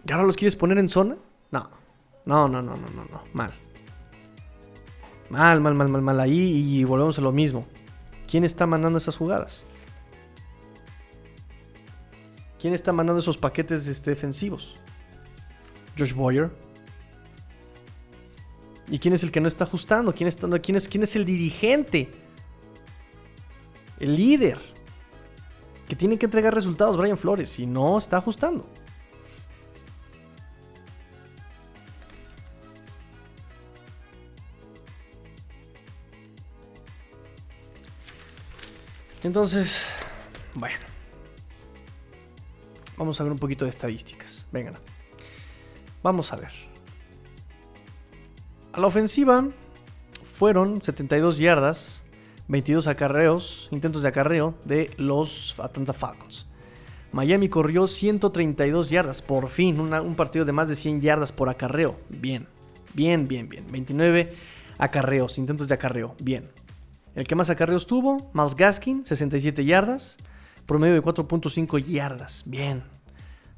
¿Y 0.08 0.12
ahora 0.14 0.26
los 0.26 0.38
quieres 0.38 0.56
poner 0.56 0.78
en 0.78 0.88
zona? 0.88 1.18
No. 1.52 1.70
No, 2.26 2.48
no, 2.48 2.62
no, 2.62 2.78
no, 2.78 2.88
no, 2.96 3.06
no. 3.12 3.24
Mal. 3.34 3.54
Mal, 5.30 5.60
mal, 5.60 5.74
mal, 5.74 5.90
mal, 5.90 6.02
mal. 6.02 6.20
Ahí 6.20 6.80
y 6.80 6.84
volvemos 6.84 7.18
a 7.18 7.22
lo 7.22 7.32
mismo. 7.32 7.66
¿Quién 8.30 8.44
está 8.44 8.66
mandando 8.66 8.98
esas 8.98 9.18
jugadas? 9.18 9.66
¿Quién 12.60 12.74
está 12.74 12.92
mandando 12.92 13.22
esos 13.22 13.38
paquetes 13.38 13.88
este, 13.88 14.12
defensivos? 14.12 14.76
Josh 15.98 16.14
Boyer. 16.14 16.50
¿Y 18.90 19.00
quién 19.00 19.14
es 19.14 19.24
el 19.24 19.32
que 19.32 19.42
no 19.42 19.48
está 19.48 19.66
ajustando? 19.66 20.14
¿Quién, 20.14 20.28
está, 20.28 20.48
quién, 20.60 20.78
es, 20.78 20.88
quién 20.88 21.04
es 21.04 21.16
el 21.16 21.26
dirigente? 21.26 22.10
El 24.00 24.16
líder. 24.16 24.58
Que 25.88 25.96
tiene 25.96 26.18
que 26.18 26.26
entregar 26.26 26.54
resultados, 26.54 26.98
Brian 26.98 27.18
Flores. 27.18 27.60
Y 27.60 27.66
no 27.66 27.98
está 27.98 28.18
ajustando. 28.18 28.68
Entonces, 39.24 39.84
bueno. 40.54 40.78
Vamos 42.98 43.20
a 43.20 43.24
ver 43.24 43.32
un 43.32 43.40
poquito 43.40 43.66
de 43.66 43.72
estadísticas. 43.72 44.48
Vengan. 44.52 44.78
Vamos 46.02 46.34
a 46.34 46.36
ver. 46.36 46.52
A 48.74 48.80
la 48.80 48.88
ofensiva 48.88 49.48
fueron 50.34 50.82
72 50.82 51.38
yardas, 51.38 52.04
22 52.48 52.88
acarreos, 52.88 53.68
intentos 53.72 54.04
de 54.04 54.10
acarreo 54.10 54.56
de 54.66 54.92
los 54.98 55.56
Atlanta 55.60 55.94
Falcons. 55.94 56.46
Miami 57.12 57.50
corrió 57.50 57.88
132 57.88 58.90
yardas, 58.90 59.22
por 59.22 59.50
fin, 59.50 59.80
un 59.80 60.16
partido 60.16 60.46
de 60.46 60.52
más 60.52 60.70
de 60.70 60.76
100 60.76 61.02
yardas 61.02 61.32
por 61.32 61.50
acarreo. 61.50 61.96
Bien, 62.10 62.48
bien, 62.94 63.28
bien, 63.28 63.50
bien. 63.50 63.66
29 63.72 64.36
acarreos, 64.78 65.38
intentos 65.38 65.68
de 65.68 65.76
acarreo. 65.76 66.16
Bien. 66.20 66.50
El 67.18 67.28
que 67.28 67.34
más 67.34 67.50
acarreos 67.50 67.88
tuvo, 67.88 68.30
Miles 68.32 68.56
Gaskin, 68.56 69.04
67 69.04 69.66
yardas, 69.66 70.18
promedio 70.68 70.94
de 70.94 71.02
4.5 71.02 71.84
yardas. 71.84 72.44
Bien, 72.46 72.84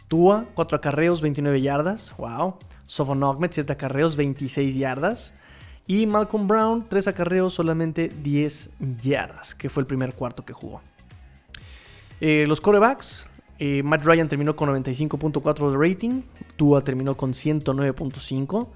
Tua, 0.07 0.45
4 0.53 0.77
acarreos, 0.77 1.21
29 1.21 1.59
yardas. 1.59 2.15
Wow. 2.17 2.55
Sofon 2.85 3.21
Ahmed, 3.21 3.51
7 3.51 3.73
acarreos, 3.73 4.15
26 4.15 4.77
yardas. 4.77 5.33
Y 5.85 6.05
Malcolm 6.05 6.47
Brown, 6.47 6.85
3 6.87 7.09
acarreos, 7.09 7.53
solamente 7.53 8.07
10 8.07 8.69
yardas, 9.03 9.53
que 9.55 9.69
fue 9.69 9.81
el 9.81 9.87
primer 9.87 10.13
cuarto 10.13 10.45
que 10.45 10.53
jugó. 10.53 10.79
Eh, 12.21 12.45
los 12.47 12.61
corebacks, 12.61 13.27
eh, 13.59 13.83
Matt 13.83 14.05
Ryan 14.05 14.29
terminó 14.29 14.55
con 14.55 14.69
95.4 14.69 15.69
de 15.69 15.89
rating, 15.89 16.21
Tua 16.55 16.81
terminó 16.81 17.17
con 17.17 17.33
109.5. 17.33 18.69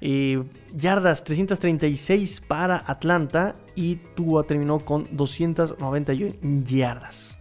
Yardas 0.00 1.24
336 1.24 2.40
para 2.42 2.84
Atlanta 2.86 3.56
y 3.74 3.96
Tua 3.96 4.44
terminó 4.44 4.78
con 4.78 5.08
291 5.10 6.62
yardas 6.64 7.38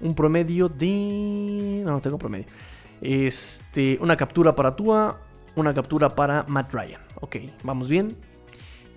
un 0.00 0.14
promedio 0.14 0.68
de... 0.68 1.82
No, 1.84 1.90
no 1.92 2.00
tengo 2.00 2.18
promedio. 2.18 2.46
Este, 3.00 3.96
una 4.00 4.16
captura 4.16 4.54
para 4.54 4.76
Tua, 4.76 5.20
una 5.56 5.74
captura 5.74 6.14
para 6.14 6.44
Matt 6.48 6.72
Ryan. 6.72 7.00
Ok, 7.20 7.36
vamos 7.62 7.88
bien. 7.88 8.16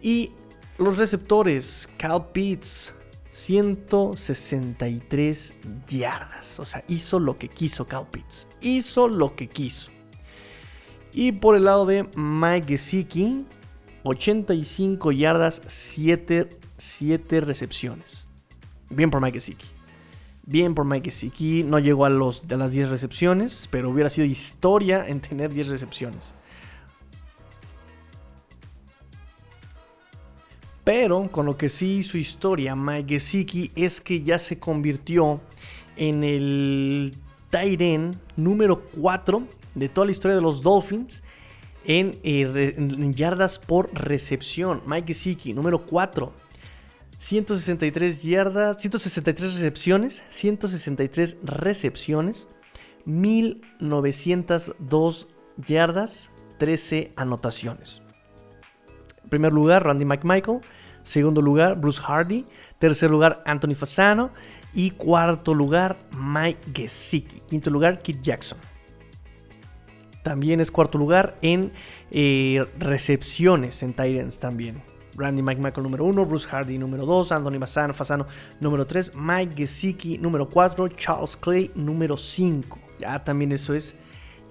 Y 0.01 0.31
los 0.77 0.97
receptores, 0.97 1.89
Cal 1.97 2.27
Pitts, 2.31 2.93
163 3.31 5.55
yardas. 5.87 6.59
O 6.59 6.65
sea, 6.65 6.83
hizo 6.87 7.19
lo 7.19 7.37
que 7.37 7.49
quiso 7.49 7.85
Cal 7.85 8.07
Pitts. 8.09 8.47
Hizo 8.61 9.07
lo 9.07 9.35
que 9.35 9.47
quiso. 9.47 9.91
Y 11.13 11.33
por 11.33 11.55
el 11.55 11.65
lado 11.65 11.85
de 11.85 12.07
Mike 12.15 12.67
Gesicki, 12.67 13.45
85 14.03 15.11
yardas, 15.11 15.61
7, 15.67 16.49
7 16.77 17.41
recepciones. 17.41 18.27
Bien 18.89 19.11
por 19.11 19.21
Mike 19.21 19.39
Gesicki. 19.39 19.65
Bien 20.45 20.73
por 20.73 20.85
Mike 20.85 21.11
Gesicki, 21.11 21.63
no 21.63 21.79
llegó 21.79 22.05
a, 22.05 22.09
los, 22.09 22.47
de 22.47 22.57
las 22.57 22.71
10 22.71 22.89
recepciones, 22.89 23.67
pero 23.69 23.89
hubiera 23.89 24.09
sido 24.09 24.25
historia 24.25 25.07
en 25.07 25.21
tener 25.21 25.53
10 25.53 25.67
recepciones. 25.67 26.33
Pero 30.83 31.29
con 31.31 31.45
lo 31.45 31.57
que 31.57 31.69
sí 31.69 31.97
hizo 31.97 32.17
historia 32.17 32.75
Mike 32.75 33.15
Gesicki 33.15 33.71
es 33.75 34.01
que 34.01 34.23
ya 34.23 34.39
se 34.39 34.59
convirtió 34.59 35.39
en 35.95 36.23
el 36.23 37.15
Tyren 37.51 38.19
número 38.35 38.83
4 38.99 39.60
de 39.75 39.89
toda 39.89 40.05
la 40.05 40.11
historia 40.11 40.35
de 40.35 40.41
los 40.41 40.61
Dolphins 40.61 41.21
en, 41.85 42.19
eh, 42.23 42.75
yardas 43.13 43.59
por 43.59 43.93
recepción. 43.93 44.81
Mike 44.85 45.13
Gesicki, 45.13 45.53
número 45.53 45.85
4. 45.85 46.33
163 47.17 48.23
yardas, 48.23 48.77
163 48.77 49.53
recepciones, 49.53 50.23
163 50.29 51.37
recepciones, 51.43 52.47
1902 53.05 55.27
yardas, 55.57 56.31
13 56.57 57.13
anotaciones. 57.15 58.01
En 59.23 59.29
primer 59.29 59.53
lugar, 59.53 59.85
Randy 59.85 60.05
McMichael. 60.05 60.61
Segundo 61.03 61.41
lugar, 61.41 61.79
Bruce 61.79 62.01
Hardy. 62.01 62.45
Tercer 62.79 63.09
lugar, 63.09 63.43
Anthony 63.45 63.75
Fasano. 63.75 64.31
Y 64.73 64.91
cuarto 64.91 65.53
lugar, 65.53 65.97
Mike 66.17 66.71
Gesicki. 66.73 67.41
Quinto 67.41 67.69
lugar, 67.69 68.01
Kit 68.01 68.21
Jackson. 68.21 68.57
También 70.23 70.59
es 70.59 70.71
cuarto 70.71 70.97
lugar 70.97 71.37
en 71.41 71.71
eh, 72.11 72.63
recepciones 72.77 73.81
en 73.83 73.93
Titans 73.93 74.39
también. 74.39 74.81
Randy 75.15 75.41
Mike 75.41 75.61
Michael 75.61 75.83
número 75.83 76.05
1, 76.05 76.25
Bruce 76.25 76.47
Hardy 76.47 76.77
número 76.77 77.05
2, 77.05 77.31
Anthony 77.31 77.59
Fasano, 77.59 77.93
Fasano 77.93 78.27
número 78.59 78.85
3, 78.85 79.13
Mike 79.15 79.55
Gesicki 79.55 80.17
número 80.17 80.49
4, 80.49 80.89
Charles 80.89 81.35
Clay 81.37 81.71
número 81.75 82.17
5. 82.17 82.79
Ya 82.99 83.23
también 83.23 83.51
eso 83.51 83.73
es 83.73 83.95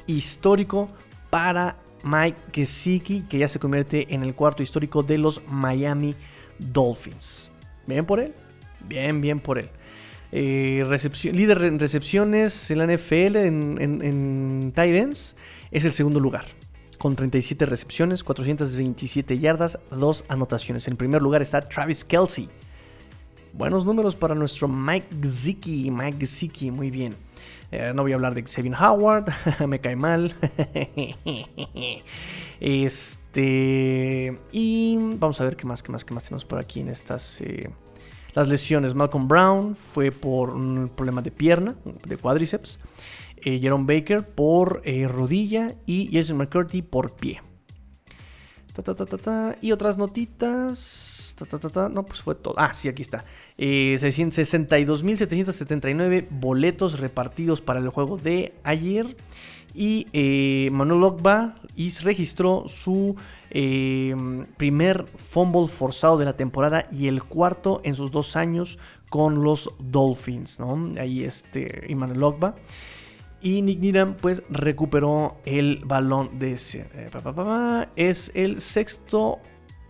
histórico 0.07 0.91
para 1.31 1.77
Mike 2.03 2.39
Gesicki, 2.53 3.23
que 3.23 3.39
ya 3.39 3.49
se 3.49 3.59
convierte 3.59 4.13
en 4.13 4.23
el 4.23 4.35
cuarto 4.35 4.63
histórico 4.63 5.03
de 5.03 5.19
los 5.19 5.41
Miami 5.49 6.15
Dolphins. 6.59 7.49
Bien 7.87 8.05
por 8.05 8.21
él, 8.21 8.35
bien, 8.87 9.21
bien 9.21 9.41
por 9.41 9.59
él. 9.59 9.71
Eh, 10.33 10.85
líder 11.33 11.63
en 11.65 11.79
recepciones 11.81 12.71
en 12.71 12.79
la 12.79 12.87
NFL 12.87 13.37
en, 13.37 13.79
en, 13.81 14.03
en 14.03 14.73
es 15.71 15.85
el 15.85 15.93
segundo 15.93 16.21
lugar 16.21 16.47
con 17.01 17.17
37 17.17 17.65
recepciones, 17.65 18.23
427 18.23 19.39
yardas, 19.39 19.79
2 19.91 20.27
anotaciones. 20.29 20.87
En 20.87 20.99
primer 20.99 21.23
lugar 21.23 21.41
está 21.41 21.63
Travis 21.63 22.05
Kelsey. 22.05 22.51
Buenos 23.55 23.87
números 23.87 24.15
para 24.15 24.35
nuestro 24.35 24.69
Mike 24.69 25.07
Zicki. 25.25 25.91
Mike 25.91 26.27
Zicki, 26.27 26.71
muy 26.71 26.91
bien. 26.91 27.15
Eh, 27.73 27.93
no 27.95 28.03
voy 28.03 28.13
a 28.13 28.17
hablar 28.17 28.35
de 28.35 28.43
Xavier 28.43 28.75
Howard, 28.75 29.33
me 29.67 29.81
cae 29.81 29.97
mal. 29.97 30.37
este. 32.61 34.39
Y 34.53 34.99
vamos 35.17 35.41
a 35.41 35.45
ver 35.45 35.57
qué 35.57 35.67
más, 35.67 35.83
qué 35.83 35.93
más, 35.93 36.05
qué 36.05 36.13
más 36.13 36.25
tenemos 36.25 36.45
por 36.45 36.59
aquí 36.59 36.81
en 36.81 36.89
estas. 36.89 37.41
Eh, 37.41 37.71
las 38.35 38.47
lesiones. 38.47 38.95
Malcolm 38.95 39.27
Brown 39.27 39.75
fue 39.75 40.13
por 40.13 40.51
un 40.51 40.91
problema 40.95 41.23
de 41.23 41.31
pierna, 41.31 41.77
de 42.07 42.19
cuádriceps. 42.19 42.79
Eh, 43.43 43.59
Jerome 43.61 43.87
Baker 43.87 44.27
por 44.27 44.83
eh, 44.85 45.09
rodilla 45.09 45.75
y 45.87 46.11
Jason 46.13 46.37
McCurdy 46.37 46.83
por 46.83 47.17
pie. 47.17 47.41
y 49.61 49.73
otras 49.73 49.99
notitas. 49.99 51.37
no, 51.91 52.05
pues 52.05 52.23
fue 52.23 52.35
todo. 52.35 52.55
Ah, 52.57 52.75
sí, 52.75 52.89
aquí 52.89 53.03
está. 53.03 53.25
Eh, 53.59 53.99
62.779 54.01 56.29
boletos 56.31 57.01
repartidos 57.01 57.61
para 57.61 57.81
el 57.81 57.89
juego 57.89 58.17
de 58.17 58.55
ayer. 58.63 59.17
Y 59.73 60.09
eh, 60.13 60.69
Manuel 60.73 61.05
Ogba 61.05 61.55
registró 62.03 62.65
su 62.67 63.15
primer 64.57 65.07
fumble 65.07 65.69
forzado 65.69 66.19
de 66.19 66.25
la 66.25 66.37
temporada 66.37 66.87
y 66.91 67.07
el 67.09 67.23
cuarto 67.23 67.81
en 67.85 67.95
sus 67.95 68.11
dos 68.11 68.35
años 68.37 68.81
con 69.09 69.45
los 69.45 69.71
Dolphins. 69.79 70.59
¿no? 70.61 70.93
Ahí 70.99 71.25
este, 71.25 71.91
Emmanuel 71.91 72.23
Ogba. 72.23 72.57
Y 73.43 73.63
Nick 73.63 73.81
Needham 73.81 74.17
pues 74.21 74.43
recuperó 74.51 75.39
el 75.47 75.83
balón 75.85 76.39
de 76.39 76.53
ese. 76.53 76.87
Eh, 76.95 77.87
es 77.97 78.31
el 78.35 78.61
sexto 78.61 79.39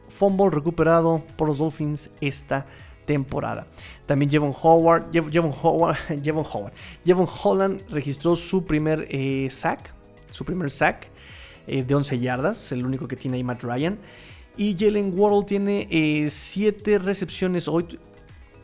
fumble 0.08 0.50
recuperado 0.50 1.24
por 1.36 1.48
los 1.48 1.58
Dolphins 1.58 2.10
esta 2.20 2.66
temporada. 3.06 3.66
También 4.06 4.30
Jevon 4.30 4.54
Howard, 4.62 5.10
Jevon 5.12 5.52
Howard, 5.62 5.96
Jevon 6.22 6.44
Howard, 6.52 6.72
Jevon 7.04 7.26
Holland 7.42 7.82
registró 7.90 8.36
su 8.36 8.64
primer 8.64 9.08
eh, 9.10 9.48
sack, 9.50 9.92
su 10.30 10.44
primer 10.44 10.70
sack 10.70 11.10
eh, 11.66 11.82
de 11.82 11.94
11 11.94 12.20
yardas, 12.20 12.70
el 12.70 12.86
único 12.86 13.08
que 13.08 13.16
tiene 13.16 13.36
ahí 13.36 13.44
Matt 13.44 13.64
Ryan. 13.64 13.98
Y 14.56 14.76
Jalen 14.78 15.12
Wardle 15.16 15.44
tiene 15.44 16.28
7 16.28 16.98
recepciones 16.98 17.66
hoy 17.66 17.98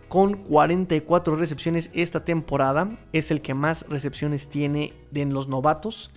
con 0.09 0.37
44 0.37 1.37
recepciones 1.37 1.91
esta 1.93 2.25
temporada. 2.25 2.99
Es 3.13 3.31
el 3.31 3.43
que 3.43 3.55
más 3.55 3.87
recepciones 3.89 4.49
tiene 4.49 4.93
en 5.15 5.33
los 5.33 5.49
novatos 5.49 6.11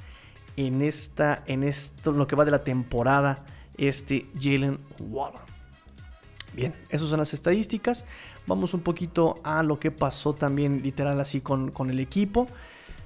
en 0.59 0.81
esta, 0.81 1.41
en 1.47 1.63
esto, 1.63 2.11
lo 2.11 2.27
que 2.27 2.35
va 2.35 2.43
de 2.43 2.51
la 2.51 2.65
temporada, 2.65 3.45
este 3.77 4.25
Jalen 4.37 4.79
Waddle. 4.99 5.39
Bien, 6.53 6.75
esas 6.89 7.07
son 7.07 7.19
las 7.19 7.33
estadísticas. 7.33 8.03
Vamos 8.45 8.73
un 8.73 8.81
poquito 8.81 9.39
a 9.45 9.63
lo 9.63 9.79
que 9.79 9.89
pasó 9.91 10.33
también 10.33 10.81
literal 10.81 11.19
así 11.21 11.39
con, 11.39 11.71
con 11.71 11.89
el 11.89 12.01
equipo. 12.01 12.47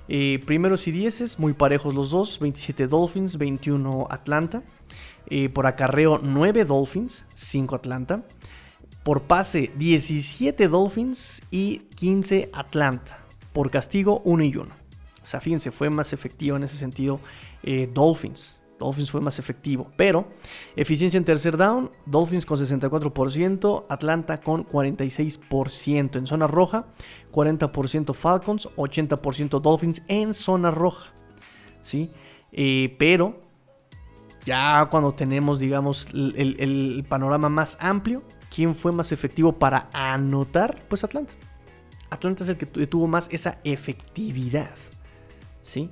Eh, 0.07 0.41
primeros 0.47 0.87
y 0.87 0.91
dieces, 0.91 1.37
muy 1.37 1.53
parejos 1.53 1.93
los 1.93 2.09
dos. 2.09 2.39
27 2.39 2.87
Dolphins, 2.87 3.37
21 3.37 4.07
Atlanta. 4.09 4.63
Eh, 5.27 5.49
por 5.49 5.67
acarreo 5.67 6.19
9 6.23 6.65
Dolphins, 6.65 7.25
5 7.35 7.75
Atlanta. 7.75 8.23
Por 9.03 9.23
pase 9.23 9.71
17 9.77 10.67
Dolphins 10.67 11.41
y 11.51 11.79
15 11.95 12.49
Atlanta. 12.53 13.17
Por 13.51 13.69
castigo 13.69 14.21
1 14.23 14.43
y 14.43 14.55
1. 14.55 14.73
O 15.21 15.25
sea, 15.25 15.39
fíjense, 15.39 15.71
fue 15.71 15.89
más 15.89 16.13
efectivo 16.13 16.57
en 16.57 16.63
ese 16.63 16.77
sentido 16.77 17.19
eh, 17.63 17.89
Dolphins. 17.93 18.59
Dolphins 18.79 19.11
fue 19.11 19.21
más 19.21 19.39
efectivo. 19.39 19.91
Pero 19.95 20.27
eficiencia 20.75 21.17
en 21.17 21.25
tercer 21.25 21.57
down, 21.57 21.91
Dolphins 22.05 22.45
con 22.45 22.57
64%, 22.59 23.85
Atlanta 23.89 24.41
con 24.41 24.65
46%. 24.65 26.17
En 26.17 26.27
zona 26.27 26.47
roja, 26.47 26.87
40% 27.31 28.13
Falcons, 28.13 28.67
80% 28.75 29.61
Dolphins 29.61 30.03
en 30.07 30.33
zona 30.33 30.71
roja. 30.71 31.13
¿Sí? 31.81 32.11
Eh, 32.51 32.95
pero 32.99 33.41
ya 34.45 34.87
cuando 34.91 35.13
tenemos, 35.13 35.59
digamos, 35.59 36.09
el, 36.13 37.05
panorama 37.07 37.49
más 37.49 37.77
amplio, 37.79 38.23
¿quién 38.53 38.75
fue 38.75 38.91
más 38.91 39.11
efectivo 39.11 39.53
para 39.53 39.89
anotar? 39.93 40.83
Pues 40.87 41.03
Atlanta. 41.03 41.33
Atlanta 42.09 42.43
es 42.43 42.49
el 42.49 42.57
que 42.57 42.65
tuvo 42.65 43.07
más 43.07 43.27
esa 43.31 43.59
efectividad. 43.63 44.75
¿Sí? 45.63 45.89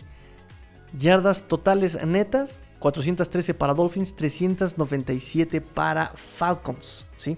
Yardas 0.94 1.48
totales 1.48 2.06
netas, 2.06 2.60
413 2.80 3.54
para 3.54 3.74
Dolphins, 3.74 4.16
397 4.16 5.62
para 5.62 6.08
Falcons. 6.16 7.06
¿sí? 7.18 7.38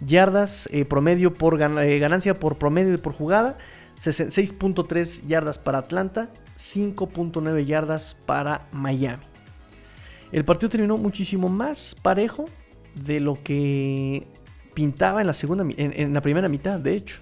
Yardas 0.00 0.68
eh, 0.72 0.84
promedio 0.84 1.34
por 1.34 1.60
eh, 1.60 1.98
ganancia 1.98 2.38
por 2.38 2.58
promedio 2.58 3.00
por 3.00 3.12
jugada, 3.12 3.58
6.3 3.98 5.26
yardas 5.26 5.58
para 5.58 5.78
Atlanta, 5.78 6.30
5.9 6.56 7.66
yardas 7.66 8.16
para 8.26 8.68
Miami. 8.72 9.24
El 10.32 10.44
partido 10.44 10.70
terminó 10.70 10.96
muchísimo 10.96 11.48
más 11.48 11.96
parejo 12.02 12.46
de 12.94 13.20
lo 13.20 13.42
que 13.42 14.26
pintaba 14.78 15.20
en 15.20 15.26
la, 15.26 15.32
segunda, 15.32 15.66
en 15.76 16.14
la 16.14 16.20
primera 16.20 16.48
mitad, 16.48 16.78
de 16.78 16.94
hecho. 16.94 17.18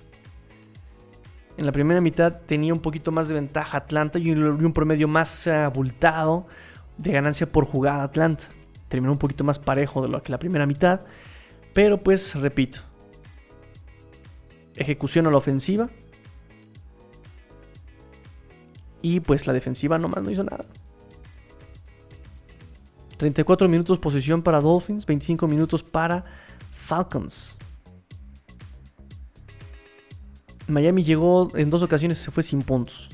En 1.57 1.65
la 1.65 1.73
primera 1.73 2.03
mitad 2.03 2.41
tenía 2.45 2.75
un 2.75 2.81
poquito 2.81 3.13
más 3.13 3.29
de 3.29 3.35
ventaja 3.35 3.79
Atlanta 3.79 4.19
y 4.19 4.31
un 4.31 4.73
promedio 4.75 5.09
más 5.09 5.47
abultado 5.47 6.47
de 6.99 7.13
ganancia 7.13 7.51
por 7.51 7.65
jugada 7.65 8.03
Atlanta. 8.03 8.45
Terminó 8.89 9.13
un 9.13 9.19
poquito 9.19 9.43
más 9.43 9.59
parejo 9.59 10.03
de 10.03 10.09
lo 10.09 10.23
que 10.23 10.33
la 10.33 10.39
primera 10.39 10.67
mitad. 10.67 11.07
Pero 11.73 11.97
pues, 11.97 12.35
repito. 12.35 12.81
Ejecución 14.75 15.27
a 15.27 15.31
la 15.31 15.39
ofensiva. 15.39 15.89
Y 19.01 19.21
pues 19.21 19.47
la 19.47 19.55
defensiva 19.55 19.97
nomás 19.97 20.23
no 20.23 20.31
hizo 20.31 20.45
nada. 20.45 20.67
34 23.17 23.67
minutos 23.67 23.99
posición 23.99 24.43
para 24.43 24.61
Dolphins, 24.61 25.07
25 25.07 25.49
minutos 25.49 25.83
para 25.83 26.27
Falcons. 26.87 27.57
Miami 30.69 31.05
llegó 31.05 31.51
en 31.57 31.71
dos 31.71 31.83
ocasiones 31.83 32.21
y 32.21 32.25
se 32.25 32.31
fue 32.31 32.43
sin 32.43 32.63
puntos. 32.63 33.09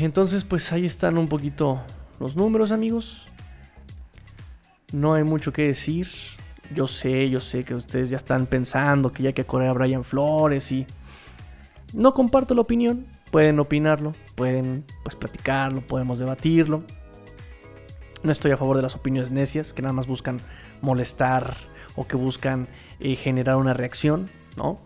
Entonces, 0.00 0.44
pues 0.44 0.72
ahí 0.72 0.86
están 0.86 1.18
un 1.18 1.28
poquito 1.28 1.80
los 2.20 2.36
números, 2.36 2.72
amigos. 2.72 3.26
No 4.92 5.14
hay 5.14 5.24
mucho 5.24 5.52
que 5.52 5.66
decir. 5.66 6.08
Yo 6.74 6.86
sé, 6.86 7.28
yo 7.30 7.40
sé 7.40 7.64
que 7.64 7.74
ustedes 7.74 8.10
ya 8.10 8.16
están 8.16 8.46
pensando 8.46 9.12
que 9.12 9.22
ya 9.22 9.32
que 9.32 9.44
correr 9.44 9.68
a 9.68 9.72
Brian 9.72 10.04
Flores 10.04 10.70
y... 10.72 10.86
No 11.92 12.12
comparto 12.12 12.54
la 12.54 12.62
opinión. 12.62 13.06
Pueden 13.30 13.58
opinarlo, 13.60 14.14
pueden 14.34 14.84
pues 15.02 15.16
platicarlo, 15.16 15.80
podemos 15.80 16.18
debatirlo. 16.18 16.84
No 18.24 18.32
estoy 18.32 18.52
a 18.52 18.56
favor 18.56 18.76
de 18.76 18.82
las 18.82 18.94
opiniones 18.96 19.30
necias 19.30 19.74
que 19.74 19.82
nada 19.82 19.92
más 19.92 20.06
buscan 20.06 20.40
molestar 20.80 21.58
o 21.94 22.06
que 22.06 22.16
buscan 22.16 22.68
eh, 22.98 23.16
generar 23.16 23.56
una 23.56 23.74
reacción, 23.74 24.30
¿no? 24.56 24.78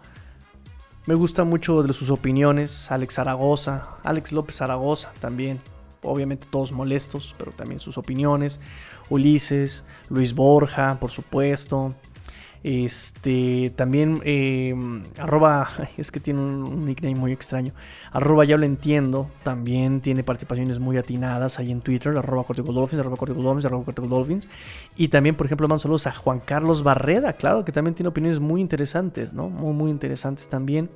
Me 1.06 1.14
gusta 1.14 1.44
mucho 1.44 1.84
de 1.84 1.92
sus 1.92 2.10
opiniones, 2.10 2.90
Alex 2.90 3.14
Zaragoza, 3.14 3.90
Alex 4.02 4.32
López 4.32 4.56
Zaragoza 4.56 5.12
también, 5.20 5.60
obviamente 6.02 6.48
todos 6.50 6.72
molestos, 6.72 7.36
pero 7.38 7.52
también 7.52 7.78
sus 7.78 7.96
opiniones, 7.96 8.58
Ulises, 9.08 9.84
Luis 10.08 10.34
Borja, 10.34 10.98
por 10.98 11.12
supuesto, 11.12 11.94
este, 12.64 13.72
también, 13.76 14.20
eh, 14.24 14.74
arroba, 15.18 15.68
es 15.96 16.10
que 16.10 16.20
tiene 16.20 16.40
un, 16.40 16.86
nickname 16.86 17.14
muy 17.14 17.32
extraño. 17.32 17.72
Arroba 18.12 18.44
ya 18.44 18.56
lo 18.56 18.66
entiendo. 18.66 19.30
También 19.42 20.00
tiene 20.00 20.22
participaciones 20.22 20.78
muy 20.78 20.96
atinadas 20.96 21.58
ahí 21.58 21.70
en 21.70 21.80
Twitter. 21.80 22.16
Arroba 22.16 22.44
Cortical 22.44 22.74
Dolphins, 22.74 23.62
Dolphins. 24.08 24.48
Y 24.96 25.08
también, 25.08 25.36
por 25.36 25.46
ejemplo, 25.46 25.68
mando 25.68 25.80
saludos 25.80 26.06
a 26.06 26.12
Juan 26.12 26.40
Carlos 26.40 26.82
Barreda, 26.82 27.32
claro, 27.34 27.64
que 27.64 27.72
también 27.72 27.94
tiene 27.94 28.08
opiniones 28.08 28.40
muy 28.40 28.60
interesantes, 28.60 29.32
¿no? 29.32 29.48
Muy, 29.48 29.72
muy 29.72 29.90
interesantes 29.90 30.48
también. 30.48 30.90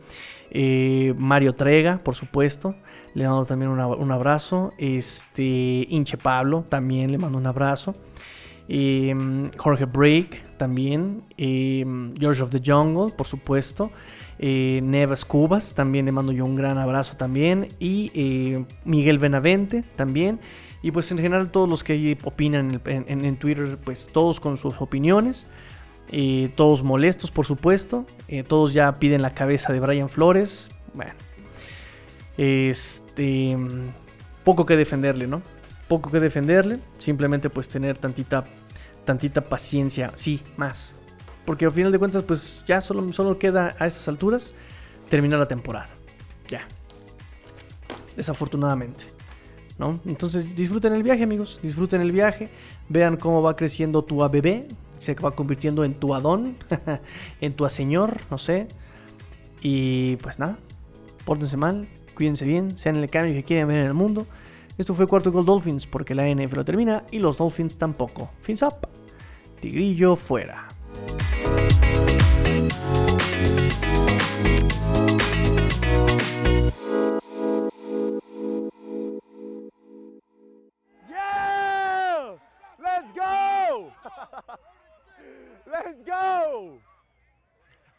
Eh, 0.51 1.15
Mario 1.17 1.55
Trega, 1.55 2.03
por 2.03 2.15
supuesto. 2.15 2.75
Le 3.15 3.27
mando 3.27 3.45
también 3.45 3.71
un 3.71 4.11
abrazo. 4.13 4.73
Este, 4.79 5.87
Inche 5.89 6.17
Pablo, 6.17 6.65
también 6.69 7.13
le 7.13 7.19
mando 7.19 7.39
un 7.39 7.47
abrazo. 7.47 7.95
Em, 8.75 9.51
Jorge 9.59 9.85
Break 9.85 10.57
también, 10.57 11.23
em, 11.37 12.15
George 12.19 12.43
of 12.43 12.51
the 12.51 12.63
Jungle, 12.65 13.13
por 13.15 13.27
supuesto, 13.27 13.91
eh, 14.39 14.81
Nevas 14.83 15.27
Cubas, 15.27 15.75
también 15.75 16.07
le 16.07 16.13
mando 16.13 16.33
yo 16.33 16.47
un 16.47 16.57
gran 16.57 16.79
abrazo 16.79 17.15
también, 17.19 17.69
y 17.79 18.11
eh, 18.15 18.65
Miguel 18.87 19.19
Benavente 19.19 19.85
también, 19.95 20.41
y 20.81 20.91
pues 20.91 21.13
en 21.13 21.19
general 21.19 21.51
todos 21.51 21.69
los 21.69 21.85
que 21.85 22.17
opinan 22.25 22.81
en, 22.87 23.37
Twitter, 23.37 23.77
pues 23.85 24.09
todos 24.11 24.41
con 24.41 24.57
sus 24.57 24.81
opiniones, 24.81 25.47
eh, 26.09 26.51
todos 26.55 26.83
molestos 26.83 27.31
por 27.31 27.45
supuesto, 27.45 28.07
todos 28.49 28.73
ya 28.73 28.95
piden 28.95 29.21
la 29.21 29.35
cabeza 29.35 29.71
de 29.75 29.81
Brian 29.81 30.09
Flores, 30.09 30.71
bueno, 30.95 31.13
este, 32.39 33.55
poco 34.45 34.65
que 34.65 34.79
defenderle, 34.79 35.27
¿no? 35.27 35.43
poco 35.93 36.11
que 36.11 36.21
defenderle, 36.21 36.79
simplemente 36.99 37.51
pues 37.51 37.69
tener 37.69 37.99
tantita, 37.99 38.45
tantita 39.05 39.43
paciencia, 39.43 40.13
sí, 40.15 40.43
más. 40.57 40.95
Porque 41.45 41.65
al 41.65 41.73
final 41.73 41.91
de 41.91 41.99
cuentas 41.99 42.23
pues 42.23 42.63
ya 42.67 42.81
solo, 42.81 43.13
solo 43.13 43.39
queda 43.39 43.75
a 43.79 43.87
estas 43.87 44.07
alturas 44.09 44.55
terminar 45.09 45.39
la 45.39 45.49
temporada. 45.49 45.89
Ya. 46.49 46.67
Desafortunadamente. 48.17 49.05
¿No? 49.79 49.99
Entonces 50.07 50.55
disfruten 50.55 50.93
el 50.93 51.03
viaje 51.03 51.25
amigos, 51.25 51.59
disfruten 51.63 52.01
el 52.03 52.13
viaje, 52.13 52.51
vean 52.89 53.17
cómo 53.17 53.43
va 53.43 53.57
creciendo 53.57 54.05
tu 54.05 54.23
ABB, 54.23 54.69
se 54.99 55.15
va 55.15 55.35
convirtiendo 55.35 55.83
en 55.85 55.95
tu 55.95 56.15
Adón, 56.15 56.57
en 57.41 57.55
tu 57.55 57.69
Señor, 57.69 58.21
no 58.31 58.39
sé. 58.39 58.69
Y 59.61 60.17
pues 60.17 60.39
nada, 60.39 60.59
pórtense 61.25 61.57
mal, 61.57 61.89
cuídense 62.15 62.45
bien, 62.45 62.77
sean 62.77 62.97
el 62.97 63.11
cambio 63.11 63.35
que 63.35 63.43
quieren 63.43 63.67
ver 63.67 63.79
en 63.79 63.87
el 63.87 63.95
mundo. 63.95 64.27
Esto 64.83 64.95
fue 64.95 65.07
cuarto 65.07 65.31
gol 65.31 65.47
Dolphins 65.47 65.87
porque 65.87 66.13
la 66.13 66.25
NF 66.25 66.55
lo 66.55 66.65
termina 66.65 67.05
y 67.13 67.21
los 67.21 67.39
Dolphins 67.39 67.79
tampoco. 67.79 68.33
Fins 68.41 68.63
up. 68.63 68.89
Tigrillo 69.61 70.17
fuera. 70.17 70.67
Yeah! 81.09 82.35
Let's 82.81 83.15
go! 83.15 83.93
Let's 85.71 86.05
go! 86.05 86.81